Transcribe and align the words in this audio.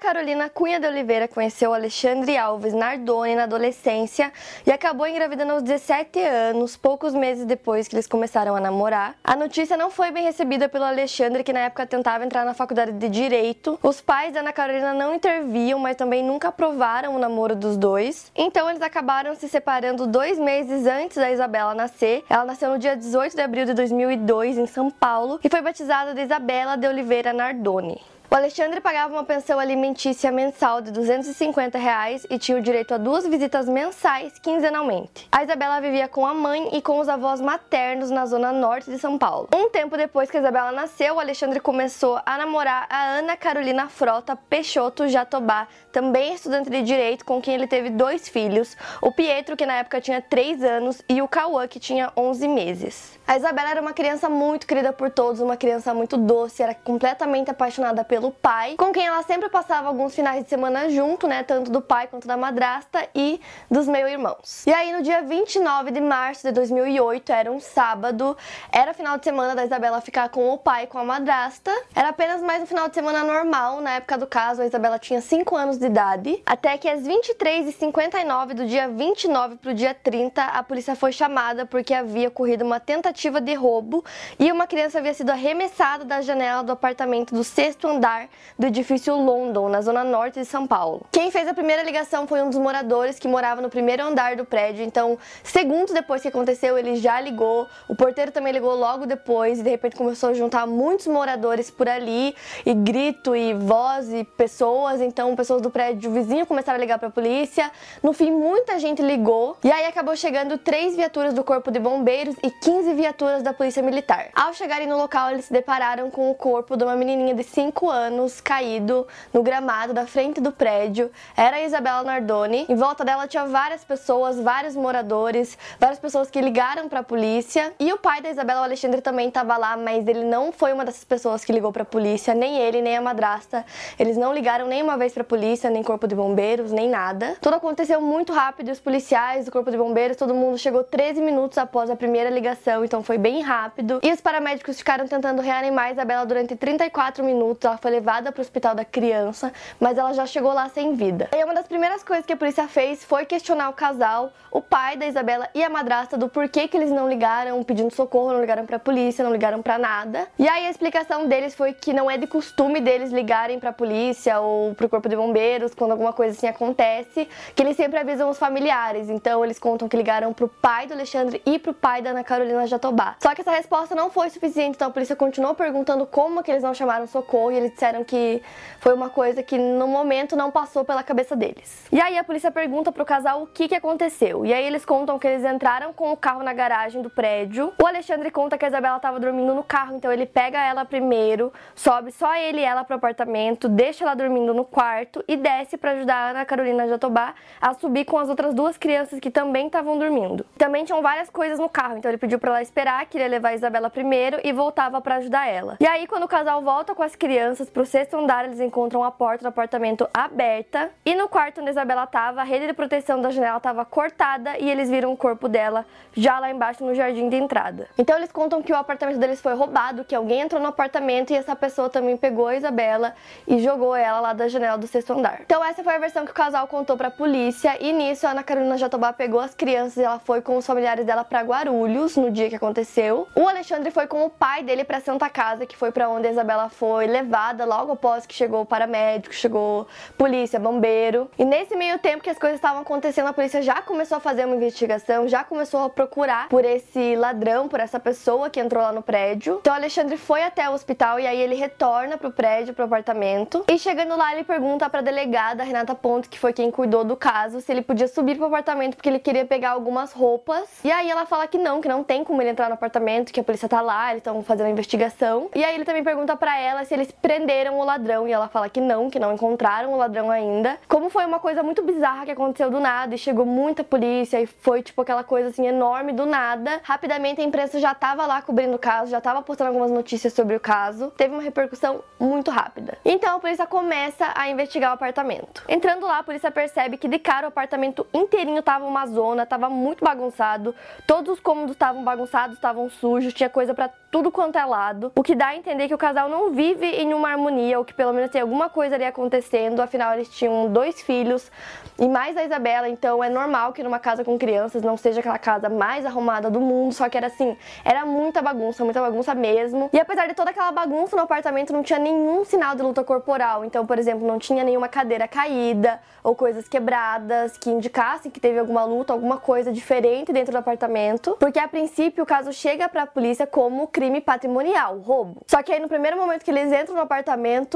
Carolina 0.00 0.48
Cunha 0.48 0.80
de 0.80 0.86
Oliveira 0.86 1.28
conheceu 1.28 1.74
Alexandre 1.74 2.34
Alves 2.38 2.72
Nardoni 2.72 3.34
na 3.34 3.42
adolescência 3.42 4.32
e 4.66 4.72
acabou 4.72 5.06
engravidando 5.06 5.52
aos 5.52 5.62
17 5.62 6.18
anos, 6.20 6.74
poucos 6.74 7.14
meses 7.14 7.44
depois 7.44 7.86
que 7.86 7.94
eles 7.94 8.06
começaram 8.06 8.56
a 8.56 8.60
namorar. 8.60 9.14
A 9.22 9.36
notícia 9.36 9.76
não 9.76 9.90
foi 9.90 10.10
bem 10.10 10.24
recebida 10.24 10.70
pelo 10.70 10.84
Alexandre, 10.84 11.44
que 11.44 11.52
na 11.52 11.60
época 11.60 11.86
tentava 11.86 12.24
entrar 12.24 12.46
na 12.46 12.54
faculdade 12.54 12.92
de 12.92 13.10
Direito. 13.10 13.78
Os 13.82 14.00
pais 14.00 14.32
da 14.32 14.40
Ana 14.40 14.54
Carolina 14.54 14.94
não 14.94 15.14
interviam, 15.14 15.78
mas 15.78 15.96
também 15.96 16.24
nunca 16.24 16.48
aprovaram 16.48 17.14
o 17.14 17.18
namoro 17.18 17.54
dos 17.54 17.76
dois. 17.76 18.32
Então 18.34 18.70
eles 18.70 18.80
acabaram 18.80 19.34
se 19.34 19.50
separando 19.50 20.06
dois 20.06 20.38
meses 20.38 20.86
antes 20.86 21.18
da 21.18 21.30
Isabela 21.30 21.74
nascer. 21.74 22.24
Ela 22.30 22.46
nasceu 22.46 22.70
no 22.70 22.78
dia 22.78 22.96
18 22.96 23.36
de 23.36 23.42
abril 23.42 23.66
de 23.66 23.74
2002 23.74 24.56
em 24.56 24.66
São 24.66 24.90
Paulo 24.90 25.38
e 25.44 25.48
foi 25.50 25.60
batizada 25.60 26.14
de 26.14 26.22
Isabela 26.22 26.76
de 26.76 26.88
Oliveira 26.88 27.34
Nardoni. 27.34 28.00
O 28.32 28.36
Alexandre 28.36 28.80
pagava 28.80 29.12
uma 29.12 29.24
pensão 29.24 29.58
alimentícia 29.58 30.30
mensal 30.30 30.80
de 30.80 30.92
250 30.92 31.76
reais 31.76 32.24
e 32.30 32.38
tinha 32.38 32.56
o 32.56 32.62
direito 32.62 32.94
a 32.94 32.96
duas 32.96 33.26
visitas 33.26 33.68
mensais 33.68 34.38
quinzenalmente. 34.38 35.26
A 35.32 35.42
Isabela 35.42 35.80
vivia 35.80 36.06
com 36.06 36.24
a 36.24 36.32
mãe 36.32 36.68
e 36.72 36.80
com 36.80 37.00
os 37.00 37.08
avós 37.08 37.40
maternos 37.40 38.08
na 38.08 38.24
zona 38.26 38.52
norte 38.52 38.88
de 38.88 39.00
São 39.00 39.18
Paulo. 39.18 39.48
Um 39.52 39.68
tempo 39.68 39.96
depois 39.96 40.30
que 40.30 40.36
a 40.36 40.40
Isabela 40.40 40.70
nasceu, 40.70 41.16
o 41.16 41.18
Alexandre 41.18 41.58
começou 41.58 42.20
a 42.24 42.38
namorar 42.38 42.86
a 42.88 43.18
Ana 43.18 43.36
Carolina 43.36 43.88
Frota 43.88 44.36
Peixoto 44.36 45.08
Jatobá, 45.08 45.66
também 45.90 46.32
estudante 46.32 46.70
de 46.70 46.82
direito, 46.82 47.24
com 47.24 47.42
quem 47.42 47.56
ele 47.56 47.66
teve 47.66 47.90
dois 47.90 48.28
filhos, 48.28 48.76
o 49.02 49.10
Pietro, 49.10 49.56
que 49.56 49.66
na 49.66 49.74
época 49.74 50.00
tinha 50.00 50.22
3 50.22 50.62
anos, 50.62 51.02
e 51.08 51.20
o 51.20 51.26
Cauã, 51.26 51.66
que 51.66 51.80
tinha 51.80 52.12
11 52.16 52.46
meses. 52.46 53.18
A 53.26 53.36
Isabela 53.36 53.70
era 53.70 53.80
uma 53.80 53.92
criança 53.92 54.28
muito 54.28 54.68
querida 54.68 54.92
por 54.92 55.10
todos, 55.10 55.40
uma 55.40 55.56
criança 55.56 55.92
muito 55.92 56.16
doce, 56.16 56.62
era 56.62 56.76
completamente 56.76 57.50
apaixonada 57.50 58.04
pelo 58.04 58.19
pelo 58.20 58.30
pai, 58.30 58.74
com 58.76 58.92
quem 58.92 59.06
ela 59.06 59.22
sempre 59.22 59.48
passava 59.48 59.88
alguns 59.88 60.14
finais 60.14 60.44
de 60.44 60.50
semana 60.50 60.90
junto, 60.90 61.26
né, 61.26 61.42
tanto 61.42 61.70
do 61.70 61.80
pai 61.80 62.06
quanto 62.06 62.28
da 62.28 62.36
madrasta 62.36 63.08
e 63.14 63.40
dos 63.70 63.88
meio-irmãos. 63.88 64.66
E 64.66 64.72
aí 64.72 64.92
no 64.92 65.02
dia 65.02 65.22
29 65.22 65.90
de 65.90 66.02
março 66.02 66.46
de 66.46 66.52
2008, 66.52 67.32
era 67.32 67.50
um 67.50 67.58
sábado, 67.58 68.36
era 68.70 68.92
final 68.92 69.16
de 69.16 69.24
semana 69.24 69.54
da 69.54 69.64
Isabela 69.64 70.02
ficar 70.02 70.28
com 70.28 70.50
o 70.50 70.58
pai 70.58 70.84
e 70.84 70.86
com 70.86 70.98
a 70.98 71.04
madrasta. 71.04 71.72
Era 71.94 72.10
apenas 72.10 72.42
mais 72.42 72.62
um 72.62 72.66
final 72.66 72.88
de 72.88 72.94
semana 72.94 73.24
normal, 73.24 73.80
na 73.80 73.92
época 73.92 74.18
do 74.18 74.26
caso 74.26 74.60
a 74.60 74.66
Isabela 74.66 74.98
tinha 74.98 75.22
5 75.22 75.56
anos 75.56 75.78
de 75.78 75.86
idade, 75.86 76.42
até 76.44 76.76
que 76.76 76.90
às 76.90 77.00
23h59 77.00 78.52
do 78.52 78.66
dia 78.66 78.86
29 78.86 79.56
pro 79.56 79.72
dia 79.72 79.94
30, 79.94 80.44
a 80.44 80.62
polícia 80.62 80.94
foi 80.94 81.10
chamada 81.10 81.64
porque 81.64 81.94
havia 81.94 82.28
ocorrido 82.28 82.66
uma 82.66 82.80
tentativa 82.80 83.40
de 83.40 83.54
roubo 83.54 84.04
e 84.38 84.52
uma 84.52 84.66
criança 84.66 84.98
havia 84.98 85.14
sido 85.14 85.30
arremessada 85.30 86.04
da 86.04 86.20
janela 86.20 86.62
do 86.62 86.72
apartamento 86.72 87.34
do 87.34 87.42
sexto 87.42 87.88
andar 87.88 88.09
do 88.58 88.66
edifício 88.66 89.14
London, 89.14 89.68
na 89.68 89.80
zona 89.80 90.02
norte 90.04 90.40
de 90.40 90.44
São 90.44 90.66
Paulo. 90.66 91.06
Quem 91.10 91.30
fez 91.30 91.48
a 91.48 91.54
primeira 91.54 91.82
ligação 91.82 92.26
foi 92.26 92.42
um 92.42 92.50
dos 92.50 92.58
moradores 92.58 93.18
que 93.18 93.28
morava 93.28 93.60
no 93.60 93.70
primeiro 93.70 94.02
andar 94.02 94.36
do 94.36 94.44
prédio, 94.44 94.84
então, 94.84 95.18
segundos 95.42 95.94
depois 95.94 96.20
que 96.22 96.28
aconteceu, 96.28 96.76
ele 96.76 96.96
já 96.96 97.20
ligou. 97.20 97.68
O 97.88 97.94
porteiro 97.94 98.32
também 98.32 98.52
ligou 98.52 98.74
logo 98.74 99.06
depois 99.06 99.60
e 99.60 99.62
de 99.62 99.70
repente 99.70 99.96
começou 99.96 100.30
a 100.30 100.34
juntar 100.34 100.66
muitos 100.66 101.06
moradores 101.06 101.70
por 101.70 101.88
ali, 101.88 102.34
e 102.66 102.74
grito 102.74 103.34
e 103.36 103.54
voz 103.54 104.12
e 104.12 104.24
pessoas, 104.24 105.00
então 105.00 105.34
pessoas 105.36 105.62
do 105.62 105.70
prédio 105.70 106.10
vizinho 106.10 106.46
começaram 106.46 106.78
a 106.78 106.80
ligar 106.80 106.98
para 106.98 107.08
a 107.08 107.12
polícia. 107.12 107.70
No 108.02 108.12
fim, 108.12 108.30
muita 108.30 108.78
gente 108.78 109.00
ligou 109.02 109.56
e 109.62 109.70
aí 109.70 109.86
acabou 109.86 110.16
chegando 110.16 110.58
três 110.58 110.96
viaturas 110.96 111.32
do 111.32 111.44
Corpo 111.44 111.70
de 111.70 111.78
Bombeiros 111.78 112.34
e 112.42 112.50
15 112.50 112.94
viaturas 112.94 113.42
da 113.42 113.52
Polícia 113.52 113.82
Militar. 113.82 114.30
Ao 114.34 114.52
chegarem 114.52 114.86
no 114.86 114.96
local, 114.96 115.30
eles 115.30 115.46
se 115.46 115.52
depararam 115.52 116.10
com 116.10 116.30
o 116.30 116.34
corpo 116.34 116.76
de 116.76 116.84
uma 116.84 116.96
menininha 116.96 117.34
de 117.34 117.44
5 117.44 117.88
anos 117.88 117.99
anos 118.00 118.40
caído 118.40 119.06
no 119.32 119.42
gramado 119.42 119.92
da 119.92 120.06
frente 120.06 120.40
do 120.40 120.50
prédio. 120.50 121.10
Era 121.36 121.58
a 121.58 121.62
Isabela 121.62 122.02
Nardoni. 122.02 122.66
Em 122.68 122.74
volta 122.74 123.04
dela 123.04 123.28
tinha 123.28 123.44
várias 123.44 123.84
pessoas, 123.84 124.40
vários 124.40 124.74
moradores, 124.74 125.56
várias 125.78 125.98
pessoas 125.98 126.30
que 126.30 126.40
ligaram 126.40 126.88
para 126.88 127.00
a 127.00 127.02
polícia. 127.02 127.72
E 127.78 127.92
o 127.92 127.98
pai 127.98 128.20
da 128.20 128.30
Isabela, 128.30 128.62
o 128.62 128.64
Alexandre, 128.64 129.00
também 129.00 129.28
estava 129.28 129.56
lá, 129.56 129.76
mas 129.76 130.06
ele 130.08 130.24
não 130.24 130.50
foi 130.50 130.72
uma 130.72 130.84
dessas 130.84 131.04
pessoas 131.04 131.44
que 131.44 131.52
ligou 131.52 131.72
para 131.72 131.82
a 131.82 131.86
polícia, 131.86 132.34
nem 132.34 132.58
ele, 132.58 132.80
nem 132.80 132.96
a 132.96 133.00
madrasta. 133.00 133.64
Eles 133.98 134.16
não 134.16 134.32
ligaram 134.32 134.66
nem 134.66 134.82
uma 134.82 134.96
vez 134.96 135.12
para 135.12 135.22
a 135.22 135.26
polícia, 135.26 135.68
nem 135.68 135.82
corpo 135.82 136.08
de 136.08 136.14
bombeiros, 136.14 136.72
nem 136.72 136.88
nada. 136.88 137.36
Tudo 137.40 137.56
aconteceu 137.56 138.00
muito 138.00 138.32
rápido 138.32 138.68
e 138.68 138.72
os 138.72 138.80
policiais, 138.80 139.46
o 139.46 139.50
corpo 139.52 139.70
de 139.70 139.76
bombeiros, 139.76 140.16
todo 140.16 140.34
mundo 140.34 140.58
chegou 140.58 140.82
13 140.82 141.20
minutos 141.20 141.58
após 141.58 141.90
a 141.90 141.96
primeira 141.96 142.30
ligação, 142.30 142.84
então 142.84 143.02
foi 143.02 143.18
bem 143.18 143.42
rápido. 143.42 144.00
E 144.02 144.12
os 144.12 144.20
paramédicos 144.20 144.78
ficaram 144.78 145.06
tentando 145.06 145.42
reanimar 145.42 145.86
a 145.86 145.92
Isabela 145.92 146.24
durante 146.24 146.56
34 146.56 147.24
minutos. 147.24 147.64
Ela 147.64 147.76
foi 147.76 147.89
foi 147.90 147.96
levada 147.96 148.30
para 148.30 148.40
o 148.40 148.42
hospital 148.42 148.74
da 148.74 148.84
criança, 148.84 149.52
mas 149.80 149.98
ela 149.98 150.12
já 150.12 150.24
chegou 150.24 150.52
lá 150.52 150.68
sem 150.68 150.94
vida. 150.94 151.28
E 151.32 151.44
uma 151.44 151.52
das 151.52 151.66
primeiras 151.66 152.04
coisas 152.04 152.24
que 152.24 152.32
a 152.32 152.36
polícia 152.36 152.68
fez 152.68 153.04
foi 153.04 153.26
questionar 153.26 153.68
o 153.68 153.72
casal, 153.72 154.32
o 154.50 154.60
pai 154.60 154.96
da 154.96 155.06
Isabela 155.06 155.48
e 155.54 155.62
a 155.64 155.68
madrasta 155.68 156.16
do 156.16 156.28
porquê 156.28 156.68
que 156.68 156.76
eles 156.76 156.90
não 156.90 157.08
ligaram 157.08 157.60
pedindo 157.64 157.92
socorro, 157.92 158.32
não 158.32 158.40
ligaram 158.40 158.64
para 158.64 158.76
a 158.76 158.78
polícia, 158.78 159.24
não 159.24 159.32
ligaram 159.32 159.60
para 159.60 159.76
nada. 159.76 160.28
E 160.38 160.48
aí 160.48 160.66
a 160.66 160.70
explicação 160.70 161.26
deles 161.26 161.54
foi 161.54 161.72
que 161.72 161.92
não 161.92 162.08
é 162.08 162.16
de 162.16 162.26
costume 162.26 162.80
deles 162.80 163.10
ligarem 163.10 163.58
para 163.58 163.70
a 163.70 163.72
polícia 163.72 164.40
ou 164.40 164.74
para 164.74 164.86
o 164.86 164.88
corpo 164.88 165.08
de 165.08 165.16
bombeiros 165.16 165.74
quando 165.74 165.90
alguma 165.90 166.12
coisa 166.12 166.36
assim 166.36 166.46
acontece, 166.46 167.28
que 167.54 167.62
eles 167.62 167.76
sempre 167.76 167.98
avisam 167.98 168.30
os 168.30 168.38
familiares. 168.38 169.08
Então 169.08 169.44
eles 169.44 169.58
contam 169.58 169.88
que 169.88 169.96
ligaram 169.96 170.32
para 170.32 170.44
o 170.44 170.48
pai 170.48 170.86
do 170.86 170.94
Alexandre 170.94 171.42
e 171.44 171.58
para 171.58 171.70
o 171.72 171.74
pai 171.74 172.02
da 172.02 172.10
Ana 172.10 172.22
Carolina 172.22 172.66
Jatobá. 172.66 173.16
Só 173.20 173.34
que 173.34 173.40
essa 173.40 173.50
resposta 173.50 173.94
não 173.94 174.10
foi 174.10 174.30
suficiente, 174.30 174.76
então 174.76 174.88
a 174.88 174.90
polícia 174.90 175.16
continuou 175.16 175.54
perguntando 175.54 176.06
como 176.06 176.42
que 176.42 176.50
eles 176.50 176.62
não 176.62 176.72
chamaram 176.72 177.06
socorro 177.06 177.50
e 177.52 177.56
eles 177.56 177.72
disseram 177.80 178.04
que 178.04 178.42
foi 178.78 178.92
uma 178.92 179.08
coisa 179.08 179.42
que 179.42 179.56
no 179.56 179.86
momento 179.86 180.36
não 180.36 180.50
passou 180.50 180.84
pela 180.84 181.02
cabeça 181.02 181.34
deles. 181.34 181.86
E 181.90 181.98
aí 181.98 182.18
a 182.18 182.24
polícia 182.24 182.50
pergunta 182.50 182.92
pro 182.92 183.06
casal 183.06 183.42
o 183.42 183.46
que, 183.46 183.68
que 183.68 183.74
aconteceu. 183.74 184.44
E 184.44 184.52
aí 184.52 184.64
eles 184.66 184.84
contam 184.84 185.18
que 185.18 185.26
eles 185.26 185.44
entraram 185.44 185.92
com 185.94 186.12
o 186.12 186.16
carro 186.16 186.42
na 186.42 186.52
garagem 186.52 187.00
do 187.00 187.08
prédio. 187.08 187.72
O 187.82 187.86
Alexandre 187.86 188.30
conta 188.30 188.58
que 188.58 188.64
a 188.66 188.68
Isabela 188.68 188.96
estava 188.96 189.18
dormindo 189.18 189.54
no 189.54 189.62
carro, 189.62 189.96
então 189.96 190.12
ele 190.12 190.26
pega 190.26 190.62
ela 190.62 190.84
primeiro, 190.84 191.52
sobe 191.74 192.12
só 192.12 192.34
ele 192.36 192.60
e 192.60 192.64
ela 192.64 192.84
pro 192.84 192.96
apartamento, 192.96 193.68
deixa 193.68 194.04
ela 194.04 194.14
dormindo 194.14 194.52
no 194.52 194.64
quarto 194.64 195.24
e 195.26 195.36
desce 195.36 195.78
para 195.78 195.92
ajudar 195.92 196.16
a 196.16 196.30
Ana 196.30 196.44
Carolina 196.44 196.86
Jatobá 196.86 197.34
a 197.60 197.72
subir 197.72 198.04
com 198.04 198.18
as 198.18 198.28
outras 198.28 198.52
duas 198.52 198.76
crianças 198.76 199.20
que 199.20 199.30
também 199.30 199.66
estavam 199.66 199.98
dormindo. 199.98 200.44
Também 200.58 200.84
tinham 200.84 201.00
várias 201.00 201.30
coisas 201.30 201.58
no 201.58 201.68
carro, 201.68 201.96
então 201.96 202.10
ele 202.10 202.18
pediu 202.18 202.38
para 202.38 202.50
ela 202.50 202.62
esperar, 202.62 203.06
que 203.06 203.16
ele 203.16 203.24
ia 203.24 203.30
levar 203.30 203.50
a 203.50 203.54
Isabela 203.54 203.88
primeiro 203.88 204.38
e 204.44 204.52
voltava 204.52 205.00
para 205.00 205.16
ajudar 205.16 205.48
ela. 205.48 205.76
E 205.80 205.86
aí 205.86 206.06
quando 206.06 206.24
o 206.24 206.28
casal 206.28 206.60
volta 206.62 206.94
com 206.94 207.02
as 207.02 207.16
crianças 207.16 207.69
para 207.72 207.82
o 207.82 207.86
sexto 207.86 208.16
andar, 208.16 208.44
eles 208.44 208.60
encontram 208.60 209.04
a 209.04 209.10
porta 209.10 209.44
do 209.44 209.48
apartamento 209.48 210.08
aberta 210.12 210.90
e 211.04 211.14
no 211.14 211.28
quarto 211.28 211.60
onde 211.60 211.70
Isabela 211.70 212.04
estava, 212.04 212.40
a 212.40 212.44
rede 212.44 212.66
de 212.66 212.72
proteção 212.72 213.20
da 213.20 213.30
janela 213.30 213.58
estava 213.58 213.84
cortada 213.84 214.58
e 214.58 214.68
eles 214.68 214.90
viram 214.90 215.12
o 215.12 215.16
corpo 215.16 215.48
dela 215.48 215.86
já 216.12 216.40
lá 216.40 216.50
embaixo 216.50 216.84
no 216.84 216.94
jardim 216.94 217.28
de 217.28 217.36
entrada. 217.36 217.88
Então 217.96 218.16
eles 218.16 218.32
contam 218.32 218.60
que 218.60 218.72
o 218.72 218.76
apartamento 218.76 219.18
deles 219.18 219.40
foi 219.40 219.54
roubado, 219.54 220.04
que 220.04 220.14
alguém 220.14 220.40
entrou 220.40 220.60
no 220.60 220.68
apartamento 220.68 221.30
e 221.30 221.36
essa 221.36 221.54
pessoa 221.54 221.88
também 221.88 222.16
pegou 222.16 222.48
a 222.48 222.56
Isabela 222.56 223.14
e 223.46 223.60
jogou 223.60 223.94
ela 223.94 224.18
lá 224.18 224.32
da 224.32 224.48
janela 224.48 224.76
do 224.76 224.86
sexto 224.88 225.12
andar. 225.12 225.42
Então 225.42 225.64
essa 225.64 225.84
foi 225.84 225.94
a 225.94 225.98
versão 225.98 226.24
que 226.24 226.32
o 226.32 226.34
casal 226.34 226.66
contou 226.66 226.96
para 226.96 227.08
a 227.08 227.12
polícia 227.12 227.76
e 227.80 227.92
nisso 227.92 228.26
a 228.26 228.30
Ana 228.30 228.42
Carolina 228.42 228.76
Jatobá 228.76 229.12
pegou 229.12 229.38
as 229.38 229.54
crianças 229.54 229.96
e 229.98 230.02
ela 230.02 230.18
foi 230.18 230.40
com 230.40 230.56
os 230.56 230.66
familiares 230.66 231.06
dela 231.06 231.22
para 231.22 231.40
Guarulhos 231.42 232.16
no 232.16 232.30
dia 232.32 232.48
que 232.48 232.56
aconteceu. 232.56 233.28
O 233.36 233.48
Alexandre 233.48 233.92
foi 233.92 234.08
com 234.08 234.24
o 234.24 234.30
pai 234.30 234.64
dele 234.64 234.82
para 234.82 235.00
Santa 235.00 235.30
Casa, 235.30 235.66
que 235.66 235.76
foi 235.76 235.92
para 235.92 236.08
onde 236.08 236.26
a 236.26 236.30
Isabela 236.30 236.68
foi 236.68 237.06
levada 237.06 237.49
logo 237.58 237.92
após 237.92 238.26
que 238.26 238.34
chegou 238.34 238.62
o 238.62 238.66
paramédico, 238.66 239.34
chegou 239.34 239.86
polícia, 240.16 240.58
bombeiro. 240.58 241.30
E 241.38 241.44
nesse 241.44 241.76
meio 241.76 241.98
tempo 241.98 242.22
que 242.22 242.30
as 242.30 242.38
coisas 242.38 242.56
estavam 242.56 242.82
acontecendo, 242.82 243.28
a 243.28 243.32
polícia 243.32 243.62
já 243.62 243.82
começou 243.82 244.18
a 244.18 244.20
fazer 244.20 244.44
uma 244.44 244.56
investigação, 244.56 245.28
já 245.28 245.44
começou 245.44 245.84
a 245.84 245.90
procurar 245.90 246.48
por 246.48 246.64
esse 246.64 247.16
ladrão, 247.16 247.68
por 247.68 247.80
essa 247.80 247.98
pessoa 247.98 248.50
que 248.50 248.60
entrou 248.60 248.82
lá 248.82 248.92
no 248.92 249.02
prédio. 249.02 249.58
Então 249.60 249.72
o 249.72 249.76
Alexandre 249.76 250.16
foi 250.16 250.42
até 250.42 250.68
o 250.68 250.72
hospital 250.72 251.18
e 251.18 251.26
aí 251.26 251.40
ele 251.40 251.54
retorna 251.54 252.16
pro 252.16 252.30
prédio, 252.30 252.74
pro 252.74 252.84
apartamento. 252.84 253.64
E 253.68 253.78
chegando 253.78 254.16
lá, 254.16 254.32
ele 254.34 254.44
pergunta 254.44 254.88
pra 254.88 255.00
delegada 255.00 255.62
Renata 255.62 255.94
Ponte, 255.94 256.28
que 256.28 256.38
foi 256.38 256.52
quem 256.52 256.70
cuidou 256.70 257.04
do 257.04 257.16
caso, 257.16 257.60
se 257.60 257.70
ele 257.72 257.82
podia 257.82 258.08
subir 258.08 258.36
pro 258.36 258.46
apartamento 258.46 258.96
porque 258.96 259.08
ele 259.08 259.18
queria 259.18 259.44
pegar 259.44 259.70
algumas 259.70 260.12
roupas. 260.12 260.68
E 260.84 260.90
aí 260.90 261.10
ela 261.10 261.26
fala 261.26 261.46
que 261.46 261.58
não, 261.58 261.80
que 261.80 261.88
não 261.88 262.02
tem 262.02 262.24
como 262.24 262.40
ele 262.42 262.50
entrar 262.50 262.68
no 262.68 262.74
apartamento, 262.74 263.32
que 263.32 263.40
a 263.40 263.44
polícia 263.44 263.68
tá 263.68 263.80
lá, 263.80 264.10
eles 264.10 264.20
estão 264.20 264.42
fazendo 264.42 264.66
a 264.66 264.70
investigação. 264.70 265.48
E 265.54 265.64
aí 265.64 265.74
ele 265.74 265.84
também 265.84 266.04
pergunta 266.04 266.36
para 266.36 266.58
ela 266.58 266.84
se 266.84 266.94
eles 266.94 267.10
prenderam 267.40 267.78
o 267.78 267.84
ladrão 267.84 268.28
e 268.28 268.32
ela 268.32 268.48
fala 268.48 268.68
que 268.68 268.82
não, 268.82 269.08
que 269.08 269.18
não 269.18 269.32
encontraram 269.32 269.94
o 269.94 269.96
ladrão 269.96 270.30
ainda. 270.30 270.76
Como 270.86 271.08
foi 271.08 271.24
uma 271.24 271.38
coisa 271.38 271.62
muito 271.62 271.82
bizarra 271.82 272.26
que 272.26 272.30
aconteceu 272.30 272.70
do 272.70 272.78
nada 272.78 273.14
e 273.14 273.18
chegou 273.18 273.46
muita 273.46 273.82
polícia 273.82 274.38
e 274.38 274.46
foi 274.46 274.82
tipo 274.82 275.00
aquela 275.00 275.24
coisa 275.24 275.48
assim 275.48 275.66
enorme 275.66 276.12
do 276.12 276.26
nada. 276.26 276.80
Rapidamente 276.82 277.40
a 277.40 277.44
imprensa 277.44 277.80
já 277.80 277.94
tava 277.94 278.26
lá 278.26 278.42
cobrindo 278.42 278.76
o 278.76 278.78
caso, 278.78 279.10
já 279.10 279.22
tava 279.22 279.40
postando 279.40 279.68
algumas 279.68 279.90
notícias 279.90 280.34
sobre 280.34 280.54
o 280.54 280.60
caso. 280.60 281.10
Teve 281.16 281.32
uma 281.32 281.42
repercussão 281.42 282.04
muito 282.18 282.50
rápida. 282.50 282.98
Então 283.06 283.36
a 283.36 283.40
polícia 283.40 283.66
começa 283.66 284.30
a 284.34 284.50
investigar 284.50 284.90
o 284.90 284.94
apartamento. 284.94 285.64
Entrando 285.66 286.06
lá, 286.06 286.18
a 286.18 286.22
polícia 286.22 286.50
percebe 286.50 286.98
que 286.98 287.08
de 287.08 287.18
cara 287.18 287.46
o 287.46 287.48
apartamento 287.48 288.06
inteirinho 288.12 288.62
tava 288.62 288.84
uma 288.84 289.06
zona, 289.06 289.46
tava 289.46 289.70
muito 289.70 290.04
bagunçado. 290.04 290.74
Todos 291.06 291.34
os 291.34 291.40
cômodos 291.40 291.72
estavam 291.72 292.04
bagunçados, 292.04 292.56
estavam 292.56 292.90
sujos, 292.90 293.32
tinha 293.32 293.48
coisa 293.48 293.72
para 293.72 293.88
tudo 294.10 294.30
quanto 294.30 294.58
é 294.58 294.64
lado. 294.64 295.12
O 295.14 295.22
que 295.22 295.34
dá 295.34 295.48
a 295.48 295.56
entender 295.56 295.88
que 295.88 295.94
o 295.94 295.98
casal 295.98 296.28
não 296.28 296.50
vive 296.50 296.86
em 296.86 297.14
uma 297.14 297.29
harmonia, 297.30 297.78
ou 297.78 297.84
que 297.84 297.94
pelo 297.94 298.12
menos 298.12 298.30
tem 298.30 298.40
alguma 298.40 298.68
coisa 298.68 298.94
ali 298.94 299.04
acontecendo. 299.04 299.80
Afinal, 299.80 300.14
eles 300.14 300.28
tinham 300.28 300.70
dois 300.72 301.00
filhos 301.02 301.50
e 301.98 302.08
mais 302.08 302.36
a 302.36 302.44
Isabela, 302.44 302.88
então 302.88 303.22
é 303.22 303.28
normal 303.28 303.74
que 303.74 303.82
numa 303.82 303.98
casa 303.98 304.24
com 304.24 304.38
crianças 304.38 304.82
não 304.82 304.96
seja 304.96 305.20
aquela 305.20 305.38
casa 305.38 305.68
mais 305.68 306.06
arrumada 306.06 306.50
do 306.50 306.58
mundo. 306.58 306.94
Só 306.94 307.08
que 307.08 307.16
era 307.16 307.26
assim, 307.26 307.56
era 307.84 308.06
muita 308.06 308.40
bagunça, 308.40 308.82
muita 308.84 309.00
bagunça 309.02 309.34
mesmo. 309.34 309.90
E 309.92 310.00
apesar 310.00 310.26
de 310.26 310.32
toda 310.32 310.50
aquela 310.50 310.72
bagunça 310.72 311.14
no 311.14 311.22
apartamento, 311.22 311.72
não 311.72 311.82
tinha 311.82 311.98
nenhum 311.98 312.42
sinal 312.44 312.74
de 312.74 312.82
luta 312.82 313.04
corporal. 313.04 313.66
Então, 313.66 313.84
por 313.84 313.98
exemplo, 313.98 314.26
não 314.26 314.38
tinha 314.38 314.64
nenhuma 314.64 314.88
cadeira 314.88 315.28
caída 315.28 316.00
ou 316.22 316.34
coisas 316.34 316.66
quebradas 316.68 317.58
que 317.58 317.68
indicassem 317.68 318.30
que 318.30 318.40
teve 318.40 318.58
alguma 318.58 318.84
luta, 318.84 319.12
alguma 319.12 319.36
coisa 319.36 319.70
diferente 319.70 320.32
dentro 320.32 320.52
do 320.52 320.58
apartamento. 320.58 321.36
Porque 321.38 321.58
a 321.58 321.68
princípio 321.68 322.24
o 322.24 322.26
caso 322.26 322.50
chega 322.52 322.88
para 322.88 323.02
a 323.02 323.06
polícia 323.06 323.46
como 323.46 323.86
crime 323.86 324.22
patrimonial, 324.22 324.98
roubo. 324.98 325.42
Só 325.46 325.62
que 325.62 325.70
aí 325.70 325.80
no 325.80 325.88
primeiro 325.88 326.16
momento 326.16 326.44
que 326.44 326.50
eles 326.50 326.72
entram 326.72 326.94
no 326.94 327.02
apartamento, 327.02 327.19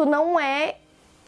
não 0.05 0.39
é 0.39 0.77